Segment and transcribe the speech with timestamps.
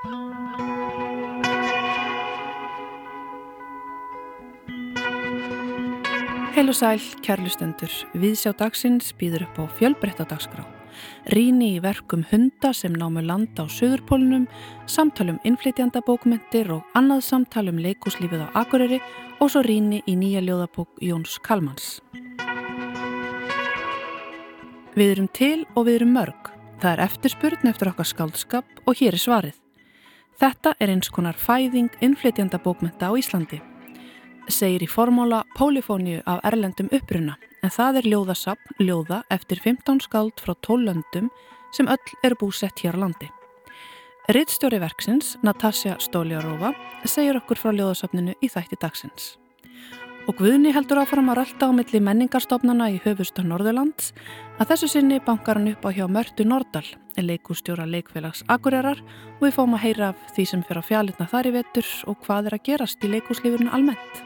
[0.00, 0.08] Heil
[6.72, 10.64] og sæl, kærlustendur, viðsjá dagsins býður upp á fjölbrettadagsgrá.
[11.36, 14.48] Ríni í verkum hunda sem námu landa á söðurpólunum,
[14.88, 19.04] samtalum innflytjandabókmentir og annað samtalum leikuslífið á Akureyri
[19.36, 22.00] og svo ríni í nýja ljóðabók Jóns Kalmans.
[24.96, 26.54] Við erum til og við erum mörg.
[26.80, 29.59] Það er eftirspurn eftir okkar skáldskap og hér er svarið.
[30.40, 33.60] Þetta er eins konar fæðing innflytjandabókmenta á Íslandi
[34.50, 40.40] segir í formóla Pólifóniu af Erlendum uppruna en það er ljóðasapn ljóða eftir 15 skáld
[40.42, 41.28] frá 12 löndum
[41.76, 43.28] sem öll eru búsett hér á landi.
[44.30, 49.39] Rittstjóri verksins, Natasja Stóljarova, segir okkur frá ljóðasapninu í þætti dagsins.
[50.30, 54.12] Og Guðni heldur áfram að rölda á milli menningarstofnana í höfusta Norðurlands
[54.62, 56.84] að þessu sinni bankar hann upp á hjá Mörtu Nordal,
[57.18, 61.50] leikustjóra leikfélags Akureyrar og við fáum að heyra af því sem fyrir að fjalitna þar
[61.50, 64.22] í vetur og hvað er að gerast í leikuslífurinu almennt.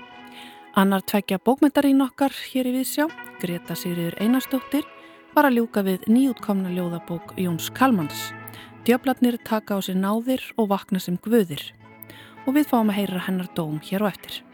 [0.77, 3.09] Annar tveggja bókmyndarín okkar hér í Vísjá,
[3.41, 4.85] Greta Sigriður Einarstóttir,
[5.33, 8.35] var að ljúka við nýjútkomna ljóðabók Jóns Kalmans.
[8.85, 11.71] Djöflatnir taka á sér náðir og vakna sem guðir.
[12.45, 14.45] Og við fáum að heyra hennar dóm hér og eftir.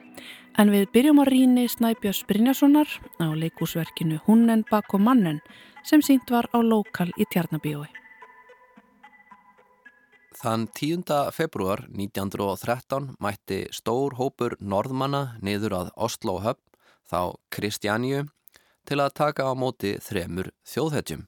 [0.59, 2.89] En við byrjum á ríni Snæbjörns Brynjasonar
[3.23, 5.39] á leikúsverkinu Hunnen bak og mannen
[5.85, 7.89] sem sínt var á lokal í Tjarnabíói.
[10.41, 11.05] Þann 10.
[11.37, 16.63] februar 1913 mætti stór hópur norðmanna niður að Oslo höfn,
[17.05, 18.23] þá Kristjaníu,
[18.89, 21.27] til að taka á móti þremur þjóðhetjum.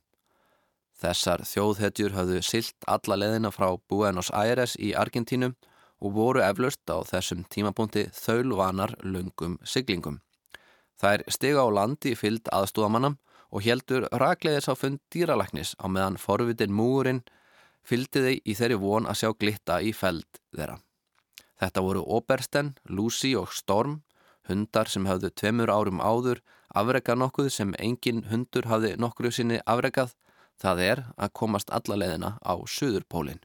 [1.02, 5.56] Þessar þjóðhetjur hafðu silt alla leðina frá Buenos Aires í Argentínum
[6.02, 10.18] og voru eflaust á þessum tímapunkti þaulvanar lungum siglingum.
[10.98, 13.18] Þær stiga á landi fyllt aðstúðamannam
[13.52, 17.22] og heldur ragleiðis á fund dýralagnis á meðan forvitin múurinn
[17.86, 20.78] fylgdi þeir í þeirri von að sjá glitta í feld þeirra.
[21.62, 24.00] Þetta voru Obersten, Lucy og Storm,
[24.48, 26.42] hundar sem hafðu tveimur árum áður
[26.74, 30.16] afrekað nokkuð sem engin hundur hafði nokkru sinni afrekað,
[30.58, 33.42] það er að komast alla leðina á Suðurpólinn.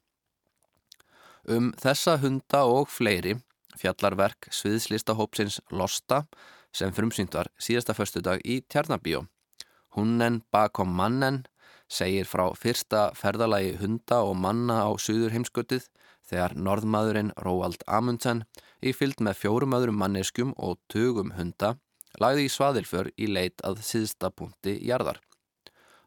[1.47, 3.37] Um þessa hunda og fleiri
[3.79, 6.25] fjallarverk sviðslistahópsins Losta
[6.75, 9.21] sem frumsýnt var síðasta förstudag í Tjarnabíó.
[9.95, 11.45] Hunnen bakom mannen
[11.87, 15.87] segir frá fyrsta ferðalagi hunda og manna á Suður heimskötið
[16.27, 18.43] þegar norðmaðurinn Róald Amundsen
[18.83, 21.77] í fyllt með fjórum öðrum manneskum og tugum hunda
[22.19, 25.21] lagði í svaðilför í leit að síðsta punkti jarðar.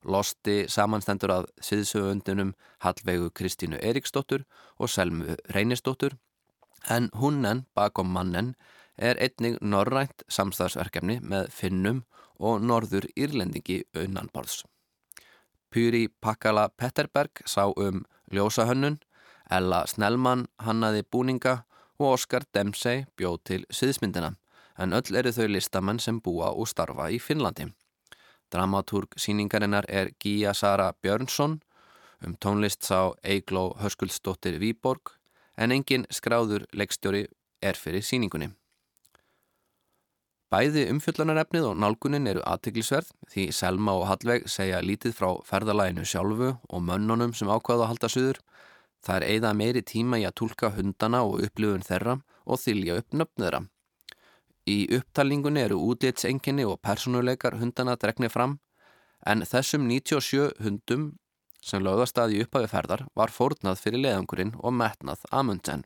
[0.05, 4.47] Losti samanstendur að síðsöfundunum Hallvegu Kristínu Eriksdóttur
[4.79, 6.17] og Selmu Reynisdóttur
[6.89, 8.55] en hunnen bakom mannen
[8.97, 12.05] er einnig norrænt samstagsverkefni með finnum
[12.41, 14.65] og norður írlendingi unnanborðs.
[15.71, 18.99] Puri Pakala Petterberg sá um ljósahönnun,
[19.51, 21.65] Ella Snellmann hannaði búninga
[21.99, 24.35] og Oskar Dempsey bjóð til siðsmyndina,
[24.79, 27.69] en öll eru þau listamenn sem búa og starfa í Finnlandi.
[28.51, 31.61] Dramatúrg síningarinnar er Gíja Sara Björnsson,
[32.27, 35.15] um tónlist sá Eigló Höskuldsdóttir Výborg,
[35.57, 37.27] en engin skráður leikstjóri
[37.63, 38.51] er fyrir síningunni.
[40.51, 46.49] Bæði umfjöllanarefnið og nálgunin eru aðtiklisverð því Selma og Hallveig segja lítið frá ferðalæginu sjálfu
[46.59, 48.41] og mönnunum sem ákvaða að halda suður.
[49.07, 52.17] Það er eigða meiri tíma í að tólka hundana og upplifun þeirra
[52.51, 53.61] og þylja upp nöfn þeirra.
[54.69, 58.59] Í upptalningunni eru útlitsenginni og personuleikar hundana dregnir fram
[59.27, 61.13] en þessum 97 hundum
[61.65, 65.85] sem lögðast að í upphafi ferðar var fórnað fyrir leðangurinn og metnað Amundsen.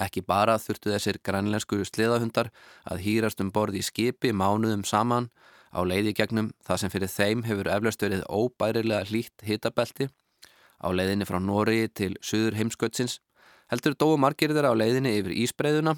[0.00, 2.50] Ekki bara þurftu þessir grænlensku sliðahundar
[2.88, 5.28] að hýrast um borð í skipi mánuðum saman
[5.72, 10.08] á leiði gegnum það sem fyrir þeim hefur eflaust verið óbærilega hlýtt hitabelti
[10.82, 13.20] á leiðinni frá Nóri til Suður heimskautsins
[13.72, 15.96] heldur dóu margir þeirra á leiðinni yfir ísbreyðuna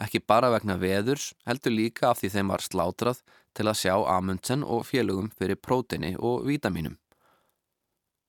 [0.00, 3.22] ekki bara vegna veðurs heldur líka af því þeim var slátrað
[3.52, 6.98] til að sjá Amundsen og félögum fyrir prótini og vítaminum.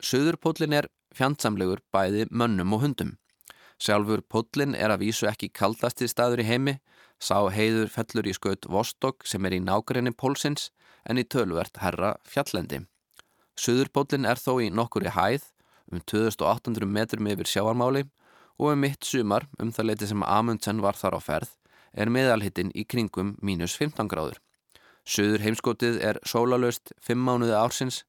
[0.04, 3.18] Suðurpólin er fjandsamlegur bæði mönnum og hundum
[3.84, 6.78] Sjálfur Pullin er að vísu ekki kaldasti staður í heimi,
[7.20, 10.70] sá heiður fellur í skaut Vostok sem er í nákrenni pólsins
[11.10, 12.84] en í tölvert herra fjallendi.
[13.60, 15.50] Suðurpóllin er þó í nokkur í hæð,
[15.92, 18.06] um 2800 metrum yfir sjáarmáli
[18.60, 21.56] og um mitt sumar, um það leiti sem Amundsen var þar á ferð,
[21.94, 24.40] er meðalhittin í kringum mínus 15 gráður.
[25.06, 28.04] Suður heimskotið er sólalöst 5 mánuði ársins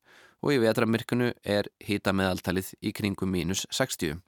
[0.44, 4.20] og í vetramirkunu er hita meðaltalið í kringum mínus 60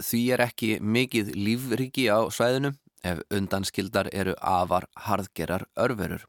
[0.00, 2.72] því er ekki mikið lífriki á svæðinu
[3.04, 6.24] ef undanskildar eru afar harðgerar örverur.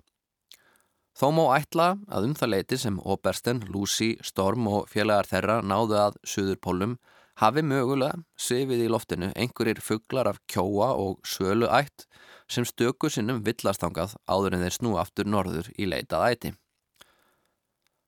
[1.14, 6.00] Þó má ætla að um það leiti sem Obersten, Lucy, Storm og félagar þeirra náðu
[6.02, 6.98] að Suðurpólum
[7.42, 12.06] hafi mögulega svifið í loftinu einhverjir fugglar af kjóa og sölu ætt
[12.52, 16.54] sem stöku sinnum villastangað áður en þeir snú aftur norður í leitað æti.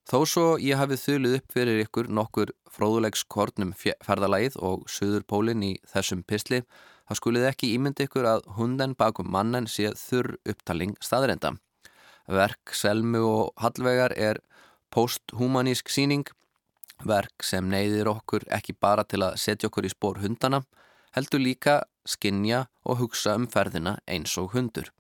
[0.05, 3.71] Þó svo ég hafið þulið upp fyrir ykkur nokkur fróðulegskornum
[4.05, 6.61] ferðalagið og söðurpólinn í þessum pisli,
[7.09, 11.55] þá skulið ekki ímynd ykkur að hunden bakum mannen sé þurr upptaling staðrenda.
[12.29, 14.41] Verk Selmu og Hallvegar er
[14.93, 16.27] posthumanísk síning
[17.03, 20.63] verk sem neyðir okkur ekki bara til að setja okkur í spór hundana,
[21.15, 24.91] heldur líka skinja og hugsa um ferðina eins og hundur.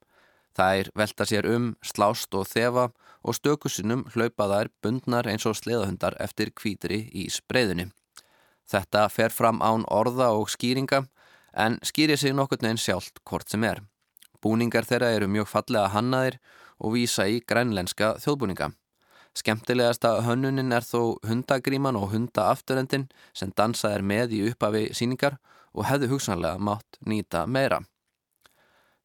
[0.55, 2.89] Þær velta sér um, slást og þefa
[3.25, 7.89] og stökusinnum hlaupa þær bundnar eins og sleðahundar eftir kvítri í spreyðunni.
[8.65, 11.03] Þetta fer fram án orða og skýringa
[11.53, 13.83] en skýri sig nokkur neginn sjálft hvort sem er.
[14.41, 16.39] Búningar þeirra eru mjög fallega hannaðir
[16.79, 18.71] og vísa í grænlenska þjóðbúninga.
[19.35, 25.35] Skemtilegasta hönnunin er þó hundagríman og hundaafturendin sem dansað er með í uppafi síningar
[25.75, 27.81] og hefðu hugsanlega mátt nýta meira.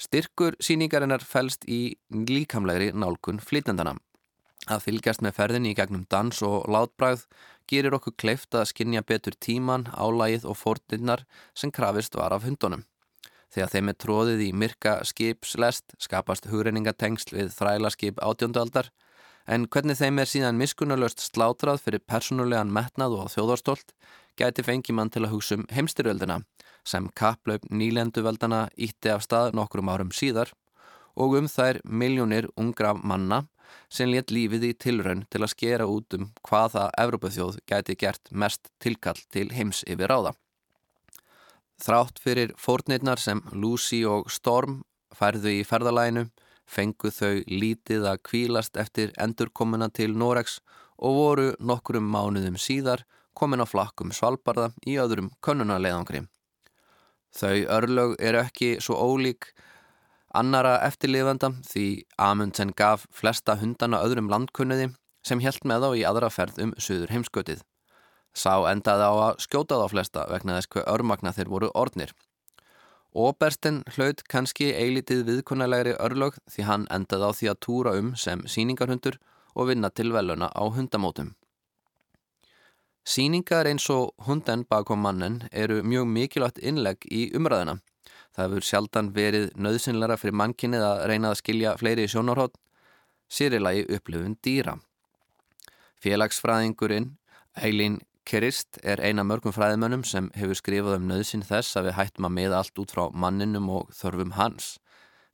[0.01, 3.97] Styrkur síningarinnar fælst í líkamlegri nálkun flytendana.
[4.71, 7.27] Að fylgjast með ferðinni í gegnum dans og látbræð
[7.69, 12.87] gerir okkur kleift að skinja betur tíman, álægið og fórtinnar sem krafist var af hundunum.
[13.51, 18.93] Þegar þeim er tróðið í myrka skipslest skapast hugreiningatengsl við þrælaskip átjóndualdar
[19.51, 23.95] en hvernig þeim er síðan miskunnulöst slátrað fyrir persónulegan metnað og þjóðarstolt
[24.39, 26.41] gæti fengi mann til að hugsa um heimstyrjöldina
[26.87, 30.53] sem kapplaup nýlenduveldana ítti af stað nokkrum árum síðar
[31.19, 33.45] og um þær miljónir ungra manna
[33.91, 38.71] sem létt lífið í tilraun til að skera út um hvaða Evrópaþjóð gæti gert mest
[38.83, 40.35] tilkall til heims yfir ráða.
[41.81, 44.83] Þrátt fyrir fórnirnar sem Lucy og Storm
[45.17, 46.29] færðu í ferðalæinu
[46.71, 50.61] fengu þau lítið að kvílast eftir endurkomuna til Norex
[51.01, 56.27] og voru nokkrum mánuðum síðar komin á flakkum Svalbardha í öðrum könnunarleðangri.
[57.35, 59.53] Þau örlög eru ekki svo ólík
[60.35, 61.87] annara eftirlifanda því
[62.19, 64.91] Amundsen gaf flesta hundana öðrum landkunniði
[65.27, 67.63] sem helt með þá í aðra ferð um söður heimskötið.
[68.35, 72.13] Sá endaði á að skjóta þá flesta vegna þess hver örmagna þeir voru ornir.
[73.11, 78.45] Óbersten hlaut kannski eilitið viðkunnalegri örlög því hann endaði á því að túra um sem
[78.47, 79.19] síningarhundur
[79.55, 81.35] og vinna til veluna á hundamótum.
[83.03, 87.81] Síningar eins og hunden bakom mannen eru mjög mikilvægt innlegg í umræðina.
[88.31, 92.55] Það hefur sjaldan verið nöðsynlara fyrir mannkinnið að reyna að skilja fleiri sjónarhótt,
[93.27, 94.77] sérilagi upplifun dýra.
[95.99, 97.17] Félagsfræðingurinn
[97.59, 97.99] Eileen
[98.29, 102.37] Kerist er eina mörgum fræðimönnum sem hefur skrifað um nöðsin þess að við hættum að
[102.37, 104.77] miða allt út frá manninum og þörfum hans.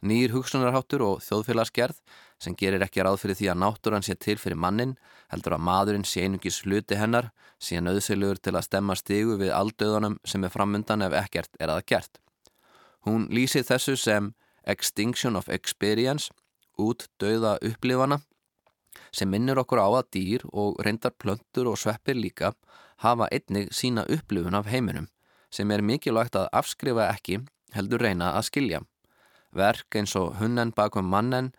[0.07, 1.99] Nýr hugsunarháttur og þjóðfélagsgerð
[2.39, 4.95] sem gerir ekki ráð fyrir því að náttúran sé til fyrir mannin
[5.33, 10.19] heldur að maðurinn sé einungis hluti hennar sé nöðsilugur til að stemma stigu við aldauðanum
[10.25, 12.21] sem er framundan ef ekkert er að gert.
[13.09, 14.35] Hún lýsir þessu sem
[14.67, 16.31] Extinction of Experience,
[16.77, 18.21] út dauða upplifana
[19.13, 22.53] sem minnir okkur á að dýr og reyndar plöntur og sveppir líka
[23.05, 25.09] hafa einnig sína upplifun af heiminum
[25.51, 27.41] sem er mikilvægt að afskrifa ekki
[27.77, 28.81] heldur reyna að skilja.
[29.57, 31.53] Verk eins og hunnen bakum mannen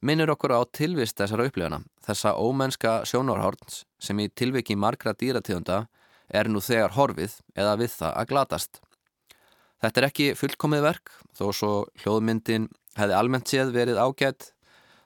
[0.00, 5.86] minnir okkur á tilvist þessara upplifuna, þessa ómennska sjónarhorns sem í tilviki margra dýratíðunda
[6.30, 8.80] er nú þegar horfið eða við það að glatast.
[9.80, 12.68] Þetta er ekki fullkomið verk þó svo hljóðmyndin
[12.98, 14.50] hefði almennt séð verið ágætt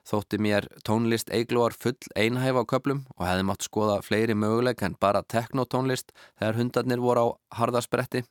[0.05, 4.97] Þótti mér tónlist eiglóar full einhæf á köplum og hefði mátt skoða fleiri möguleik en
[5.01, 8.21] bara teknotónlist þegar hundarnir voru á harðaspretti.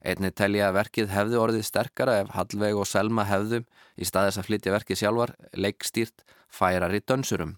[0.00, 3.60] Einni telja að verkið hefði orðið sterkara ef Hallveig og Selma hefðu
[3.94, 7.54] í staðis að flytja verkið sjálfar leikstýrt færari dönsurum.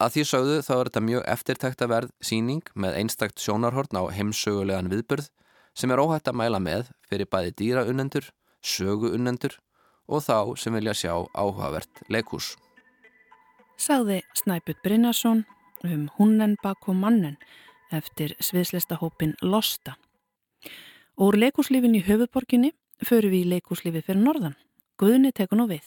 [0.00, 4.02] Að því sögðu þá er þetta mjög eftirtækt að verð síning með einstakt sjónarhorn á
[4.16, 5.30] heimsögulegan viðburð
[5.76, 8.30] sem er óhætt að mæla með fyrir bæði dýraunnendur,
[8.60, 9.60] söguunnendur
[10.10, 12.56] og þá sem vilja sjá áhugavert leikús.
[13.80, 15.44] Sagði Snæput Brynjarsson
[15.86, 17.38] um Hunnen bakom mannen
[17.94, 19.96] eftir sviðslistahópin Losta.
[21.16, 22.74] Úr leikúslífin í höfuborginni
[23.06, 24.56] förum við í leikúslífi fyrir norðan.
[25.00, 25.86] Guðni tekur nú við.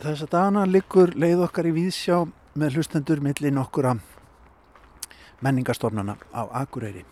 [0.00, 2.24] Þess að dana liggur leið okkar í Víðsjá
[2.58, 3.94] með hlustendur millin okkura
[5.44, 7.04] menningarstofnana á Akureyri.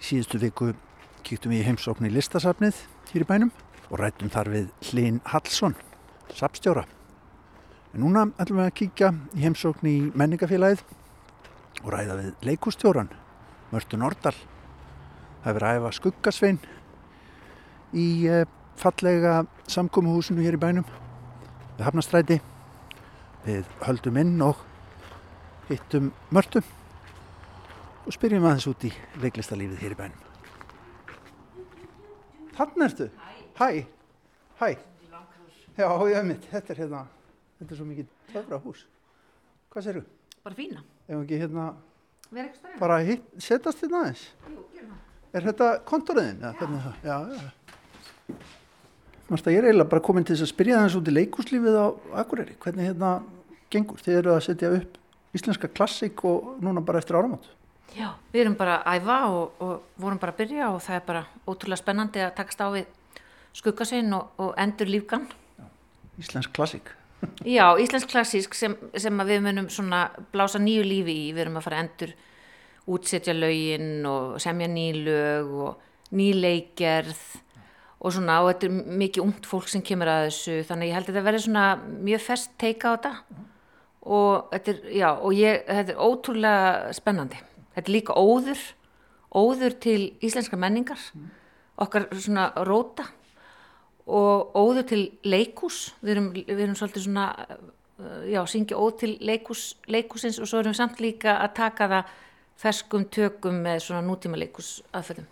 [0.00, 0.72] Síðustu viku
[1.24, 3.52] kýktum við í heimsókn í listasafnið hér í bænum
[3.90, 5.76] og rættum þar við Hlín Hallsson,
[6.34, 6.84] sapstjóra.
[7.94, 10.82] En núna ætlum við að kíkja í heimsókn í menningafélagið
[11.84, 13.12] og ræða við leikustjóran,
[13.70, 14.34] Mörtu Nordal.
[15.44, 16.60] Það hefur ræða skuggasvein
[17.94, 18.46] í eh,
[18.80, 20.86] fallega samkómuhúsinu hér í bænum
[21.76, 22.40] við Hafnastræti.
[23.44, 24.62] Við höldum inn og
[25.68, 26.62] hittum Mörtu
[28.04, 30.20] og spyrjum aðeins út í leiklistalífið hér í bænum.
[32.54, 33.08] Þannig ertu?
[33.58, 33.86] Hæ.
[34.58, 34.76] Hæ.
[35.78, 36.46] Já, ég hef mitt.
[36.50, 37.02] Þetta er hérna,
[37.58, 38.84] þetta er svo mikið töfra hús.
[39.70, 40.02] Hvað séru?
[40.44, 40.82] Bara fína.
[41.08, 41.68] Ef ekki hérna,
[42.80, 44.24] bara hitt, setjast hérna aðeins.
[44.48, 45.00] Jú, gerum það.
[45.34, 46.42] Er þetta kontoriðin?
[46.60, 46.88] Það?
[47.02, 48.36] Já, já.
[49.30, 51.86] Marsta, ég er eiginlega bara komin til þess að spyrja aðeins út í leikúslífið á
[52.22, 52.58] Akureyri.
[52.62, 53.12] Hvernig hérna
[53.72, 54.02] gengur?
[54.02, 54.98] Þið eru að setja upp
[55.34, 57.46] íslenska klassík og núna bara eftir áramót.
[57.94, 61.08] Já, við erum bara að æfa og, og vorum bara að byrja og það er
[61.08, 62.86] bara ótrúlega spennandi að takast á við
[63.54, 65.26] skuggasinn og, og endur lífgan.
[66.20, 66.92] Íslensk klassík.
[67.56, 71.66] Já, íslensk klassísk sem, sem við munum svona blása nýju lífi í, við erum að
[71.68, 72.14] fara endur
[72.90, 77.22] útsetja lögin og semja ný lög og ný leikgerð
[78.04, 81.08] og svona og þetta er mikið ungt fólk sem kemur að þessu þannig ég held
[81.08, 81.64] að þetta verði svona
[82.04, 83.12] mjög fest teika á þetta
[84.04, 87.38] og þetta er, já, og ég, þetta er ótrúlega spennandi.
[87.74, 88.60] Þetta er líka óður,
[89.32, 91.00] óður til íslenska menningar,
[91.80, 93.08] okkar svona róta
[94.06, 97.28] og óður til leikús, við erum, við erum svolítið svona,
[97.96, 101.90] uh, já, syngja óð til leikús, leikúsins og svo erum við samt líka að taka
[101.92, 102.14] það
[102.60, 105.28] ferskum tökum með svona nútíma leikús aðferðum.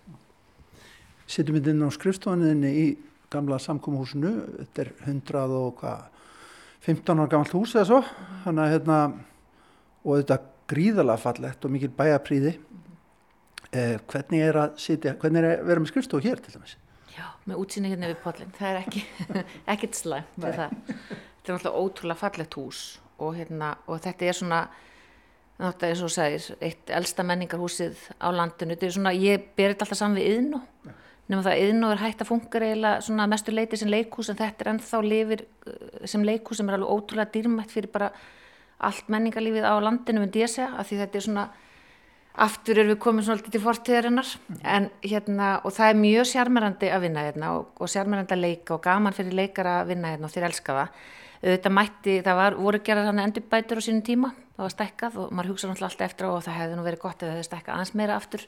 [1.29, 2.87] Setjum við inn á skrifstofaninni í
[3.33, 4.33] gamla samkómuhúsinu.
[4.59, 6.09] Þetta er 100 og hvað,
[6.83, 8.01] 15 ára gammalt hús eða svo.
[8.45, 8.99] Þannig að hérna,
[10.03, 10.39] og þetta
[10.73, 12.57] gríðalega fallegt og mikil bæjapríði.
[13.73, 16.77] Eh, hvernig er að sitja, hvernig er að vera með skrifstofu hér til dæmis?
[17.13, 19.03] Já, með útsýni hérna við pollin, það er ekki,
[19.75, 20.73] ekkert slæmt við það.
[20.89, 22.81] Þetta er náttúrulega ótrúlega fallegt hús
[23.19, 24.61] og, hérna, og þetta er svona,
[25.59, 28.77] náttúrulega eins og þú segir, eitt elsta menningarhúsið á landinu.
[28.77, 30.63] Þetta er svona, ég ber þetta alltaf saman við yðnú,
[31.29, 34.31] nema það að yðnú er hægt að funka eiginlega svona að mestu leiti sem leikhús
[34.33, 38.09] en þetta er ennþá lifir uh, sem leikhús sem er alveg ótrúlega dýrmætt fyrir bara
[38.83, 41.45] allt menningarlífið á landinu, myndi ég segja, af því þetta er svona
[42.33, 44.29] aftur erum við komin svolítið til fortíðarinnar
[44.65, 48.77] en hérna og það er mjög sjarmerandi að vinna hérna og, og sjarmerandi að leika
[48.77, 51.03] og gaman fyrir leikara að vinna hérna og þeir elska það.
[51.43, 55.33] Auðvitað mætti, það var, voru gerað þannig endurbætur á sínum tíma, það var stekkað og
[55.35, 57.49] maður hugsa náttúrulega alltaf eftir á og það hefði nú verið gott ef það hefði
[57.49, 58.45] stekkað aðeins meira aftur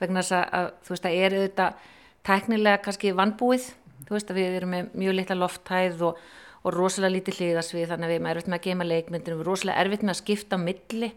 [0.00, 1.82] vegna þess að, að þú veist það er auðvitað
[2.28, 3.66] tæknilega kannski vannbúið
[4.08, 6.22] þú veist að við erum með mjög litla lofthæð og,
[6.64, 9.50] og rosalega lítið hliðasvið þannig að við erum erfitt með að geima leikmyndinu, við erum
[9.50, 11.10] rosalega erfitt með að skipta á milli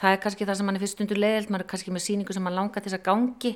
[0.00, 2.36] það er kannski það sem mann er fyrst stundur leiðild, maður er kannski með síningu
[2.36, 3.52] sem mann langar til þess að gangi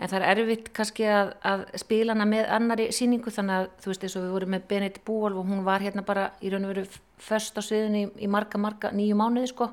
[0.00, 3.92] en það er erfitt kannski að, að spila hana með annari síningu þannig að þú
[3.92, 6.68] veist eins og við vorum með Benedikt Búolf og hún var hérna bara í raun
[6.68, 6.84] og veru
[7.20, 9.68] först á sviðinu í, í marga marga nýju mánuði sko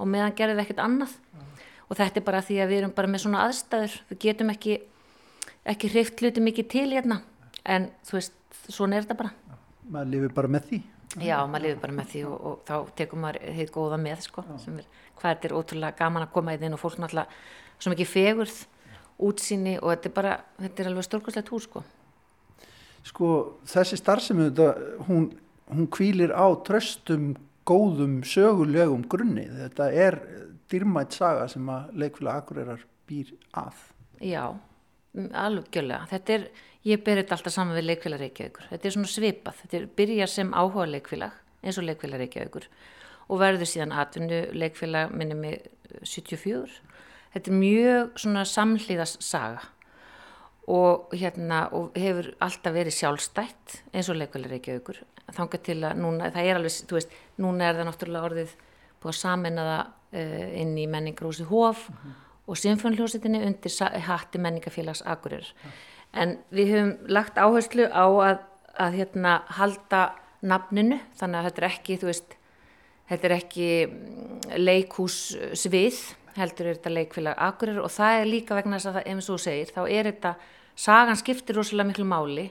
[0.00, 1.14] og meðan gerðum við ekkert annað.
[1.90, 4.78] Og þetta er bara því að við erum bara með svona aðstæður, við getum ekki
[5.70, 7.20] ekki hreift hluti mikið til hérna
[7.68, 9.32] en þú veist, svona er þetta bara.
[9.90, 10.80] Maður lifir bara með því.
[11.26, 14.44] Já, maður lifir bara með því og, og þá tekum maður heit góða með sko,
[14.62, 14.88] sem er,
[15.20, 17.40] hvað þetta er ótrúlega gaman að koma í þinn og fólk náttúrulega
[17.80, 18.58] svo mikið fegurð,
[19.20, 21.84] útsýni og þetta er bara, þetta er alveg stórkostlegt hús sko.
[23.06, 23.28] Sko
[23.68, 24.70] þessi starfsemi þetta,
[25.08, 25.30] hún,
[25.70, 27.32] hún kvílir á tröstum
[27.68, 29.46] góðum sögulegum grunni.
[29.48, 30.18] Þetta er
[30.70, 33.78] dýrmætt saga sem að leikfélag Akureyrar býr að.
[34.24, 34.44] Já,
[35.16, 36.06] alveg gjörlega.
[36.12, 36.46] Þetta er,
[36.88, 38.68] ég ber þetta alltaf saman við leikfélag Reykjavíkur.
[38.72, 39.60] Þetta er svona svipað.
[39.64, 42.68] Þetta er byrjar sem áhuga leikfélag, eins og leikfélag Reykjavíkur
[43.30, 45.68] og verður síðan atvinnu leikfélag minni með
[46.02, 46.80] 74.
[47.34, 49.68] Þetta er mjög svona samhlýðast saga
[50.70, 54.98] og hérna og hefur alltaf verið sjálfstætt eins og leikfélag Reykjavíkur.
[55.30, 58.56] Þangað til að núna, það er alveg, þú veist, núna er það náttúrulega orðið
[59.00, 61.86] búið að samena það uh, inn í menningarhúsi Hóf
[62.50, 63.74] og Sinfonljósitinni undir
[64.08, 65.52] hatti menningafélags Akureyrar.
[66.10, 68.40] En við höfum lagt áherslu á að,
[68.74, 70.02] að hérna halda
[70.42, 72.36] nafninu, þannig að þetta er ekki, þú veist,
[73.10, 75.18] þetta er ekki mm, leikhús
[75.58, 75.98] svið,
[76.38, 79.38] heldur er þetta leikfélag Akureyrar og það er líka vegna þess að það, og þú
[79.44, 80.34] segir, þá er þetta,
[80.80, 82.46] sagan skiptir rosalega miklu máli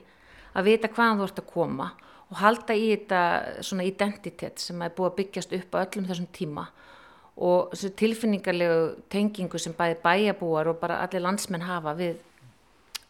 [0.54, 1.88] að vita hvaðan þú ert að koma
[2.30, 3.22] og halda í þetta
[3.66, 6.68] svona identitet sem er búið að byggjast upp á öllum þessum tíma
[7.40, 12.18] og þessu tilfinningarlegu tengingu sem bæði bæjabúar og bara allir landsmenn hafa við,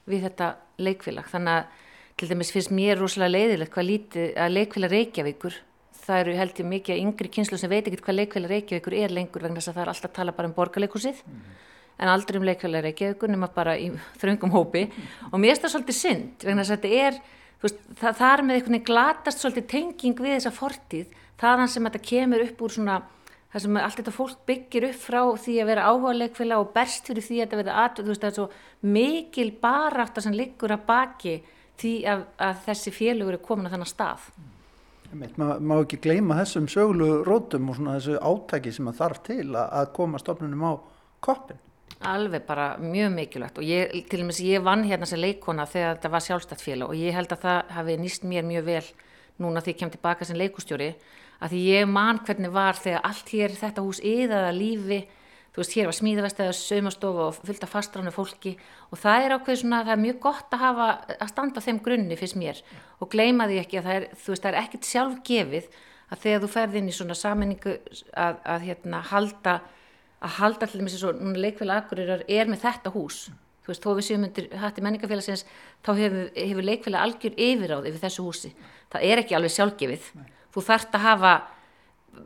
[0.07, 1.27] við þetta leikfélag.
[1.33, 1.89] Þannig að
[2.21, 5.59] til dæmis finnst mér rosalega leiðilegt hvað lítið að leikfélag Reykjavíkur,
[6.05, 9.15] það eru held ég mikið að yngri kynslu sem veit ekkert hvað leikfélag Reykjavíkur er
[9.15, 11.23] lengur vegna þess að það er alltaf að tala bara um borgarleikusið
[12.01, 13.91] en aldrei um leikfélag Reykjavíkur nema bara í
[14.21, 14.87] þröngum hópi.
[15.31, 17.15] Og mér finnst það svolítið synd vegna þess að þetta er
[17.61, 21.17] veist, það, það er með einhvern veginn glatast svolítið tenging við þessa fortíð.
[21.41, 22.97] Þaðan sem þetta kemur upp úr svona
[23.51, 27.09] það sem allt þetta fólk byggir upp frá því að vera áhuga leikfélag og berst
[27.11, 27.75] fyrir því að þetta verða
[34.07, 34.21] að,
[35.11, 39.47] Maður má ekki gleyma þessum sögulegu rótum og svona þessu átæki sem að þarf til
[39.59, 40.73] að, koma stofnunum á
[41.25, 41.59] koppin.
[42.07, 45.97] Alveg bara mjög mikilvægt og ég, til og að ég vann hérna sem leikona þegar
[45.97, 48.85] þetta var sjálfstætt félag og ég held að það hafi nýst mér mjög vel
[49.43, 50.95] núna því ég kem tilbaka sem leikustjóri
[51.41, 55.01] að því ég man hvernig var þegar allt hér þetta hús yðaða lífi
[55.51, 58.55] þú veist hér var smíðavestæða, saumastofa og fullt af fastránu fólki.
[58.91, 61.83] Og það er ákveð svona, það er mjög gott að hafa að standa á þeim
[61.85, 62.63] grunni fyrst mér.
[63.03, 65.69] Og gleyma því ekki að það er, þú veist, það er ekkert sjálfgefið
[66.11, 67.77] að þegar þú ferð inn í svona sammenningu
[68.15, 69.61] að, að hérna halda
[70.21, 73.23] að halda allir með þessu núna leikfélag akkurirar er með þetta hús.
[73.65, 75.47] Þú veist, þó við séum undir hætti menningafélagsins
[75.85, 78.51] þá hefur, hefur leikfélag algjör yfir þessu húsi,
[78.93, 80.07] það er ekki alveg sjálfgefið,
[80.53, 81.33] þú þarft að hafa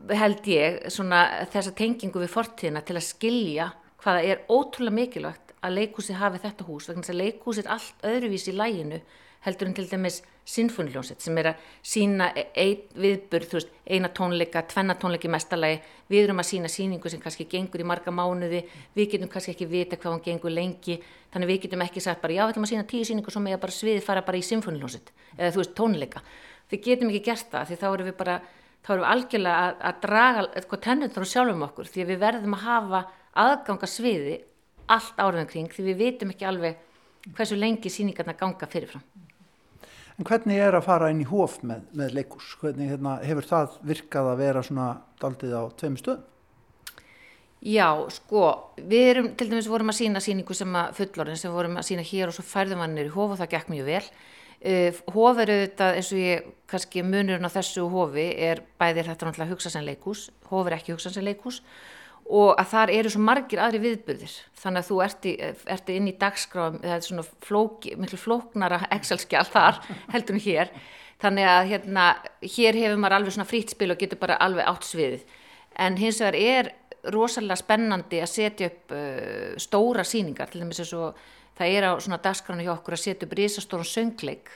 [0.09, 3.71] held ég þessa tengingu við fortíðina til að skilja
[4.03, 8.49] hvaða er ótrúlega mikilvægt að leikhúsi hafi þetta hús, vegna að leikhúsi er allt öðruvís
[8.51, 8.99] í læginu
[9.45, 14.63] heldur en til dæmis sinfóniljónsett sem er að sína e- ein viðburð, veist, eina tónleika,
[14.69, 18.63] tvenna tónleiki mestalagi, við erum að sína síningu sem kannski gengur í marga mánuði,
[18.97, 20.99] við getum kannski ekki vita hvað hún gengur lengi,
[21.33, 23.41] þannig við getum ekki sagt bara já, við ætlum að sína tíu síningu og svo
[23.45, 26.21] með að bara sviði fara bara í sinfóniljónsett, eða þú veist, tónleika.
[26.69, 28.39] Við getum ekki gert það því þá erum við bara,
[28.85, 32.57] þá erum við algjörlega að, að draga eitthvað tennundur á sjálfum okkur því við verðum
[32.57, 33.01] að hafa
[33.45, 34.35] aðganga sviði
[34.95, 36.77] allt árið kring því við vitum ekki alveg
[37.33, 39.03] hversu lengi síningarna ganga fyrirfram.
[40.15, 42.53] En hvernig er að fara inn í hóf með, með leikús?
[42.61, 44.87] Hvernig hérna, hefur það virkað að vera svona
[45.19, 46.31] daldið á tveim stöðum?
[47.65, 48.43] Já, sko,
[48.77, 52.03] við erum, til dæmis vorum að sína síningu sem að fullorinn sem vorum að sína
[52.05, 54.03] hér og svo færðum hann nýri hóf og það gekk mjög vel.
[54.65, 59.27] Uh, hóf er auðvitað, eins og ég, kannski munurinn á þessu hófi er bæðir þetta
[59.27, 61.61] náttúrulega hugsa sem leikús, hóf er ekki hugsa sem leikús
[62.25, 65.33] og að þar eru svo margir aðri viðbyrðir þannig að þú ert, í,
[65.75, 69.81] ert inn í dagskráðum það er svona flóki, miklu flóknara Excel-skjál þar
[70.13, 70.71] heldur en hér.
[71.21, 72.05] Þannig að hérna
[72.41, 75.21] hér hefur maður alveg svona frýtt spil og getur bara alveg átt sviðið.
[75.85, 76.71] En hins vegar er
[77.13, 81.21] rosalega spennandi að setja upp uh, stóra síningar til eins og
[81.57, 84.51] það er á svona dagskráðinu hjá okkur að setja upp risastóran söngleik.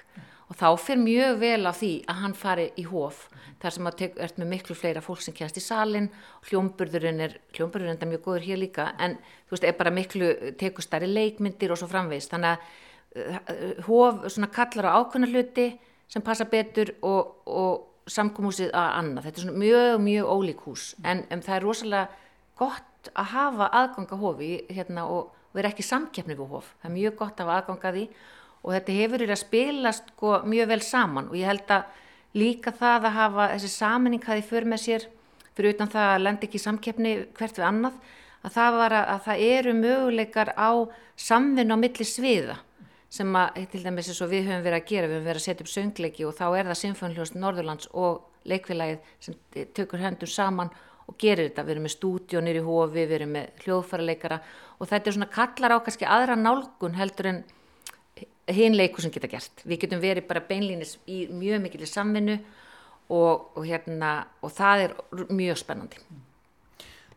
[0.50, 3.28] Og þá fyrir mjög vel á því að hann fari í hóf
[3.62, 6.08] þar sem að ert með miklu fleira fólk sem kjænst í salin
[6.48, 9.18] hljómburðurinn er, hljómburðurinn er mjög góður hér líka en
[9.50, 14.30] þú veist, er bara miklu teku starri leikmyndir og svo framvegist þannig að hóf uh,
[14.32, 15.68] svona kallar á ákveðna hluti
[16.10, 20.86] sem passa betur og, og samkómúsið að annað, þetta er svona mjög, mjög ólík hús.
[21.06, 22.08] En um, það er rosalega
[22.60, 27.16] gott að hafa aðganga hófi hérna og vera ekki samkeppni við hóf, það er mjög
[27.20, 28.06] gott að hafa aðganga því
[28.60, 31.30] og þetta hefur verið að spilast sko, mjög vel saman.
[31.32, 32.00] Og ég held að
[32.38, 35.06] líka það að hafa þessi saminning hafi för með sér
[35.58, 38.00] fyrir utan það að lenda ekki samkeppni hvert við annað
[38.46, 40.72] að það, að, að það eru möguleikar á
[41.20, 42.60] samvinn á milli sviða
[43.10, 45.48] sem að til dæmis eins og við höfum verið að gera, við höfum verið að
[45.48, 49.38] setja upp söngleiki og þá er það Sinfonhljóðst Norðurlands og leikfélagið sem
[49.76, 50.70] tökur hendur saman
[51.10, 54.38] og gerir þetta, við erum með stúdjónir í hofi, við erum með hljóðfæraleikara
[54.80, 57.42] og þetta er svona kallar á kannski aðra nálgun heldur en
[58.50, 59.64] hinn leiku sem geta gert.
[59.68, 62.40] Við getum verið bara beinlýnis í mjög mikil samvinnu
[63.10, 64.96] og, og, hérna, og það er
[65.30, 66.02] mjög spennandi.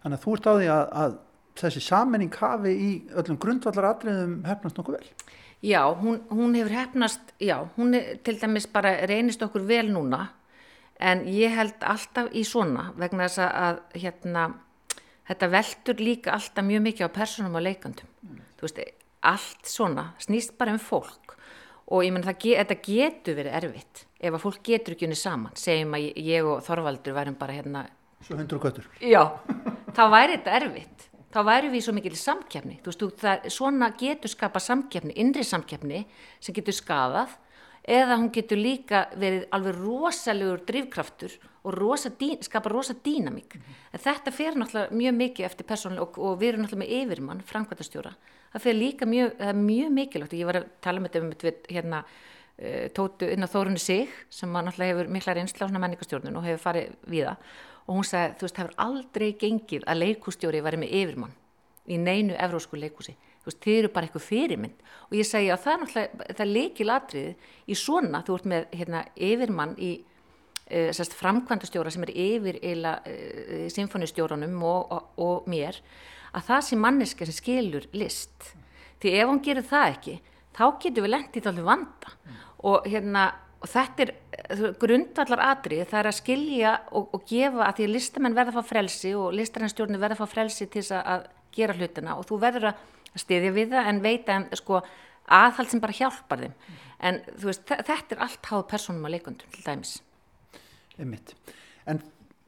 [0.02, 1.16] Þannig að þú ert á því að, að
[1.62, 5.10] þessi sammenning hafi í öllum grundvallar atriðum hefnast nokkuð vel?
[5.62, 10.24] Já, hún, hún hefur hefnast, já, hún er, til dæmis bara reynist okkur vel núna
[11.02, 14.48] en ég held alltaf í svona vegna þess að hérna,
[15.28, 18.10] þetta veldur líka alltaf mjög mikið á personum og leikandum.
[18.22, 18.42] Mm.
[18.58, 18.82] Þú veist,
[19.22, 21.36] allt svona snýst bara um fólk
[21.92, 25.96] og ég menn þetta getur verið erfitt ef að fólk getur ekki unni saman segjum
[25.96, 27.86] að ég og Þorvaldur værum bara hérna
[28.22, 29.22] Svo hundur og göttur Já,
[29.94, 34.62] þá væri þetta erfitt þá væri við svo mikil samkjafni veist, það, svona getur skapa
[34.62, 36.04] samkjafni innri samkjafni
[36.40, 37.36] sem getur skadað
[37.82, 43.54] eða hún getur líka verið alveg rosalegur drivkraftur og rosa dín, skapa rosa dýnamík.
[43.54, 43.98] Mm -hmm.
[43.98, 48.14] þetta fer náttúrulega mjög mikið eftir persónulega og, og við erum náttúrulega með yfirmann framkvæmtastjóra
[48.52, 52.04] það fyrir líka mjög, mjög mikilvægt ég var að tala með þetta um þetta hérna
[52.04, 56.64] uh, tótu inn á Þórunni sig sem náttúrulega hefur mikla reynsla á menningastjórnun og hefur
[56.66, 57.36] farið við það
[57.86, 61.34] og hún sagði þú veist það hefur aldrei gengið að leikústjóri væri með yfirmann
[61.88, 64.88] í neinu evrósku leikúsi þú veist þið eru bara eitthvað fyrirmynd.
[65.10, 68.66] Og ég segi að það er náttúrulega það er leikilatrið í svona þú ert með
[68.80, 69.92] hérna yfirmann í
[70.72, 75.76] sérst framkvæmdastjóra sem er yfir eila uh, symfónistjórunum og, og, og mér
[76.32, 78.52] að það sé manneska sem skilur list.
[79.02, 80.18] Því ef hún gerir það ekki
[80.56, 82.12] þá getur við lendið alveg vanda.
[82.12, 82.40] Mm.
[82.70, 83.26] og, hérna,
[83.62, 88.36] og þetta er grundvallar atrið það er að skilja og gefa að því að listamenn
[88.36, 92.16] verða að fá frelsi og listarannstjórnir verða að fá frelsi til þess að gera hlutina.
[92.16, 94.80] Og þú verður að stiðja við það en veita en sko
[95.32, 96.80] aðhald sem bara hjálpar þeim mm.
[97.08, 100.00] en veist, þetta er allt háð personum að leikundum til dæmis
[101.00, 101.32] Einmitt.
[101.88, 102.02] En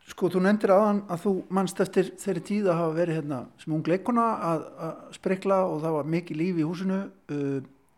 [0.05, 3.72] Sko, þú nefndir aðan að þú mannst eftir þeirri tíð að hafa verið hérna sem
[3.72, 7.55] ung leikona að, að sprikla og það var mikið líf í húsinu uh,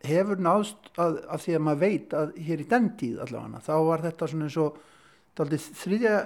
[0.07, 3.73] hefur náðst að, að því að maður veit að hér í den tíð allavega þá
[3.89, 6.21] var þetta svona eins og uh,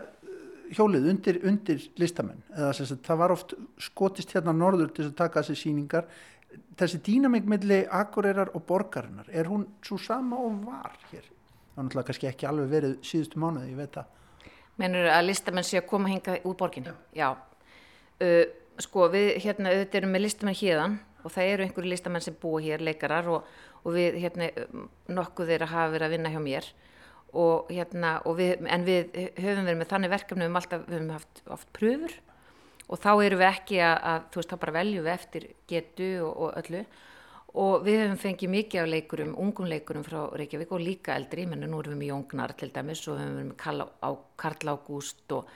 [0.77, 5.43] hjólið undir, undir listamenn eða að það var oft skotist hérna norður til að taka
[5.43, 6.09] þessi síningar
[6.79, 11.27] þessi dýnamik milli akureyrar og borgarinnar, er hún svo sama og var hér?
[11.27, 14.17] Það var náttúrulega kannski ekki alveg verið síðustu mánuði, ég veit að
[14.81, 16.95] Menur að listamenn sé að koma hinga úr borginu?
[17.13, 17.35] Já.
[17.35, 17.37] Já.
[18.21, 18.45] Uh,
[18.81, 22.61] sko við hérna auðvitað erum með listamenn hérðan og það eru einhverju listamenn sem búa
[22.65, 23.49] hér, leikarar og,
[23.85, 24.49] og við hérna
[25.13, 26.69] nokkuð þeirra hafa verið að vinna hjá mér
[27.37, 31.15] og hérna og við, en við höfum verið með þannig verkefni um alltaf, við höfum
[31.15, 32.17] haft oft pröfur
[32.91, 36.11] og þá eru við ekki að, að þú veist þá bara veljum við eftir getu
[36.27, 36.83] og, og öllu.
[37.61, 41.65] Og við hefum fengið mikið af leikurum, ungum leikurum frá Reykjavík og líka eldri, menn
[41.67, 45.35] nú erum við með Jóngnar til dæmis og við hefum með Karl, á, Karl Ágúst
[45.35, 45.51] og,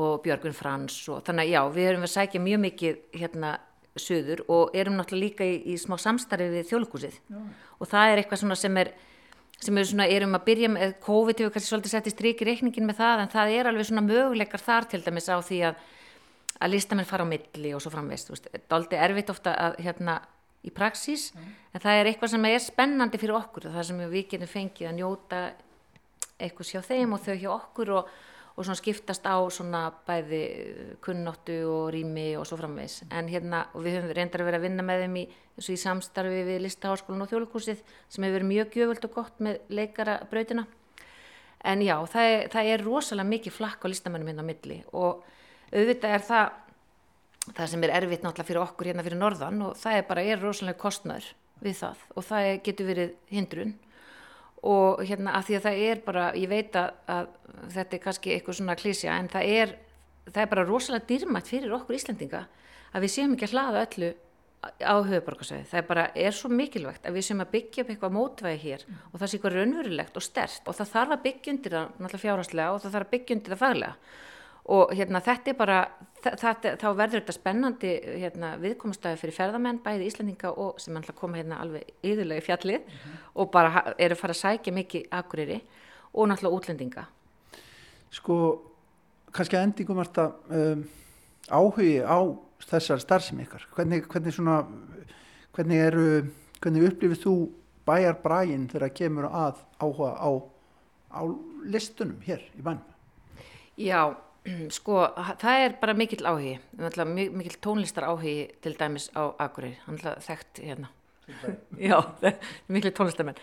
[0.00, 3.52] og Björgun Frans og þannig að já, við erum að sækja mjög mikið hérna
[4.00, 7.20] söður og erum náttúrulega líka í, í smá samstarfi við þjóðlugúsið
[7.78, 8.90] og það er eitthvað svona sem er
[9.64, 12.88] sem er svona, erum að byrja með COVID hefur kannski svolítið sett í stryki reikningin
[12.88, 15.82] með það en það er alveg svona möguleikar þar til dæmis á því að
[16.62, 20.20] að listamenn fara á milli og svo veist, þetta er aldrei erfitt ofta að hérna
[20.64, 21.48] í praxís mm.
[21.74, 24.96] en það er eitthvað sem er spennandi fyrir okkur það sem við getum fengið að
[25.00, 25.40] njóta
[26.38, 28.14] eitthvað sjá þeim og þau hjá okkur og,
[28.54, 30.42] og svona skiptast á svona bæði
[31.02, 34.66] kunnóttu og rými og svo framvegs en hérna og við höfum reyndar að vera að
[34.68, 35.24] vinna með þeim í,
[35.58, 40.20] í samstarfi við Listaháskólan og Þjóðlugúsið sem hefur verið mjög gjöfult og gott með leikara
[40.30, 40.66] brautina
[41.64, 45.24] en já það er, það er rosalega mikið flakk á listamennum hérna á milli og
[45.74, 46.60] auðvitað er það
[47.52, 50.40] það sem er erfitt náttúrulega fyrir okkur hérna fyrir norðan og það er bara, er
[50.40, 51.26] rosalega kostnær
[51.64, 53.74] við það og það getur verið hindrun
[54.64, 57.30] og hérna að því að það er bara, ég veit að, að
[57.74, 59.74] þetta er kannski eitthvað svona klísja en það er,
[60.30, 62.44] það er bara rosalega dýrmætt fyrir okkur Íslandinga
[62.94, 64.12] að við séum ekki að hlaða öllu
[64.64, 68.14] á höfuborgarsæði, það er bara, er svo mikilvægt að við séum að byggja upp eitthvað
[68.14, 69.00] mótvægi hér mm.
[69.10, 72.22] og það sé eitthvað raunverulegt og stert og það þarf að byggja undir það náttúrulega
[72.22, 73.94] fjárhastlega og það þarf að byggja undir það faglega
[74.64, 75.78] og hérna þetta er bara
[76.24, 81.40] þetta, þá verður þetta spennandi hérna, viðkomastæði fyrir ferðamenn bæði Íslandinga og sem alltaf koma
[81.40, 83.18] hérna alveg yðurlega í fjallið mm -hmm.
[83.34, 85.60] og bara eru fara að sækja mikið akureyri
[86.14, 87.06] og náttúrulega útlendinga.
[88.10, 88.62] Sko
[89.32, 90.84] kannski að endingum er þetta um,
[91.50, 92.18] áhugi á
[92.64, 93.66] þessar starfsemi ykkar.
[93.74, 94.64] Hvernig, hvernig svona
[95.54, 96.24] hvernig eru,
[96.62, 97.34] hvernig upplifir þú
[97.86, 100.30] bæjar bræinn þegar kemur að áhuga á,
[101.12, 101.22] á
[101.64, 102.82] listunum hér í bænum?
[103.76, 104.14] Já
[104.76, 104.98] Sko,
[105.40, 110.60] það er bara mikill áhugi, mikill tónlistar áhugi til dæmis á Akureyri, hann er þekkt
[110.64, 110.90] hérna,
[111.88, 111.96] já,
[112.68, 113.40] mikill tónlistarmenn.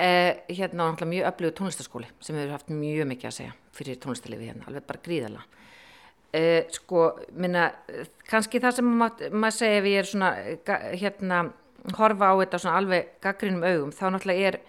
[0.00, 4.48] Eh, hérna er mjög öflugur tónlistarskóli sem hefur haft mjög mikið að segja fyrir tónlistarlifi
[4.48, 5.42] hérna, alveg bara gríðala.
[6.32, 7.66] Eh, sko, minna,
[8.30, 10.30] kannski það sem maður mað segja ef ég er svona,
[10.94, 11.42] hérna,
[11.98, 14.60] horfa á þetta svona alveg gaggrinum augum, þá náttúrulega er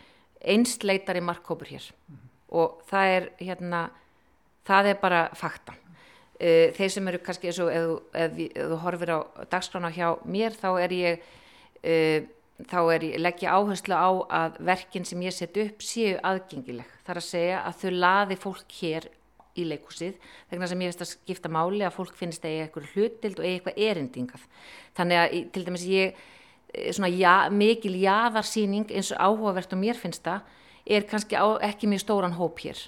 [0.43, 2.23] einstleitari markkópur hér -hmm.
[2.49, 3.89] og það er hérna,
[4.67, 5.75] það er bara fakta.
[6.43, 9.19] Uh, þeir sem eru kannski eins og ef, þú horfir á
[9.51, 11.27] dagskrána hjá mér þá er ég
[11.83, 12.25] uh,
[12.69, 16.87] þá er ég leggja áherslu á að verkin sem ég set upp séu aðgengileg.
[17.07, 19.09] Þar að segja að þau laði fólk hér
[19.53, 20.17] í leikúsið
[20.49, 23.47] vegna sem ég veist að skipta máli að fólk finnst að ég eitthvað hlutild og
[23.49, 24.47] eitthvað erindingað.
[24.97, 26.15] Þannig að til dæmis ég
[26.73, 30.49] eh, svona já, mikil jáðarsýning eins og áhugavert og mér finnst það
[30.85, 32.81] er kannski á, ekki mjög stóran hóp hér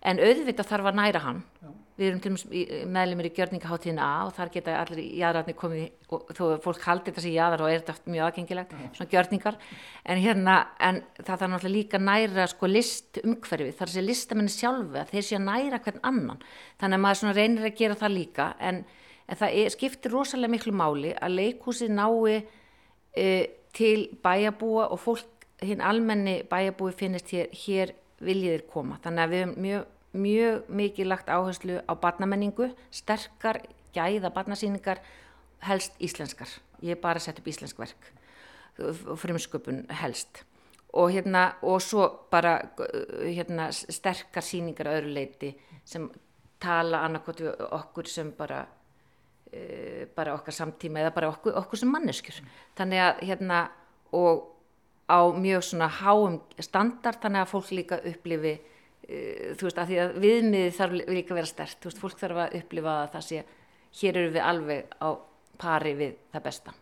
[0.00, 1.44] en auðvitað þarf að næra hann.
[1.60, 1.70] Já.
[2.00, 2.44] við erum til dæmis
[2.88, 7.34] meðlumir í gjörningaháttíðin A og þar geta allir jæðratni komið og þó fólk haldir þessi
[7.34, 8.86] jæðar og er þetta mjög aðgengilegt, Já.
[8.96, 9.58] svona gjörningar.
[10.08, 14.96] En hérna, en það þarf náttúrulega líka næra sko list umhverfið þar sé listamenni sjálfu
[14.96, 16.40] að þeir sé að næra hvern annan,
[16.80, 18.82] þannig að maður svona reynir að gera það líka, en,
[19.28, 22.40] en það er, skiptir rosalega miklu máli að leikhúsi nái
[23.12, 23.28] e,
[23.76, 27.92] til bæjabúa og fólk hinn almenni bæjabúi finnist hér, hér
[28.24, 28.98] viljiðir koma.
[29.04, 33.60] Þannig að við hefum mjög, mjög mikið lagt áherslu á barnamenningu, sterkar,
[33.94, 35.02] gæða barnasýningar,
[35.66, 36.50] helst íslenskar.
[36.80, 38.10] Ég er bara að setja upp íslensk verk,
[39.20, 40.44] frumsköpun helst.
[40.90, 42.56] Og, hérna, og svo bara
[43.22, 45.52] hérna, sterkar síningar öðru leiti
[45.86, 46.08] sem
[46.60, 48.64] tala annarkot við okkur sem bara,
[49.54, 52.40] uh, bara okkar samtíma eða bara okkur, okkur sem manneskjur.
[52.78, 53.60] Þannig að hérna
[54.18, 54.48] og
[55.10, 59.98] á mjög svona háum standard þannig að fólk líka upplifi uh, þú veist að því
[60.04, 63.26] að viðmiði þarf líka að vera stert, þú veist fólk þarf að upplifa að það
[63.26, 63.42] sé,
[64.00, 65.08] hér eru við alveg á
[65.60, 66.76] pari við það besta.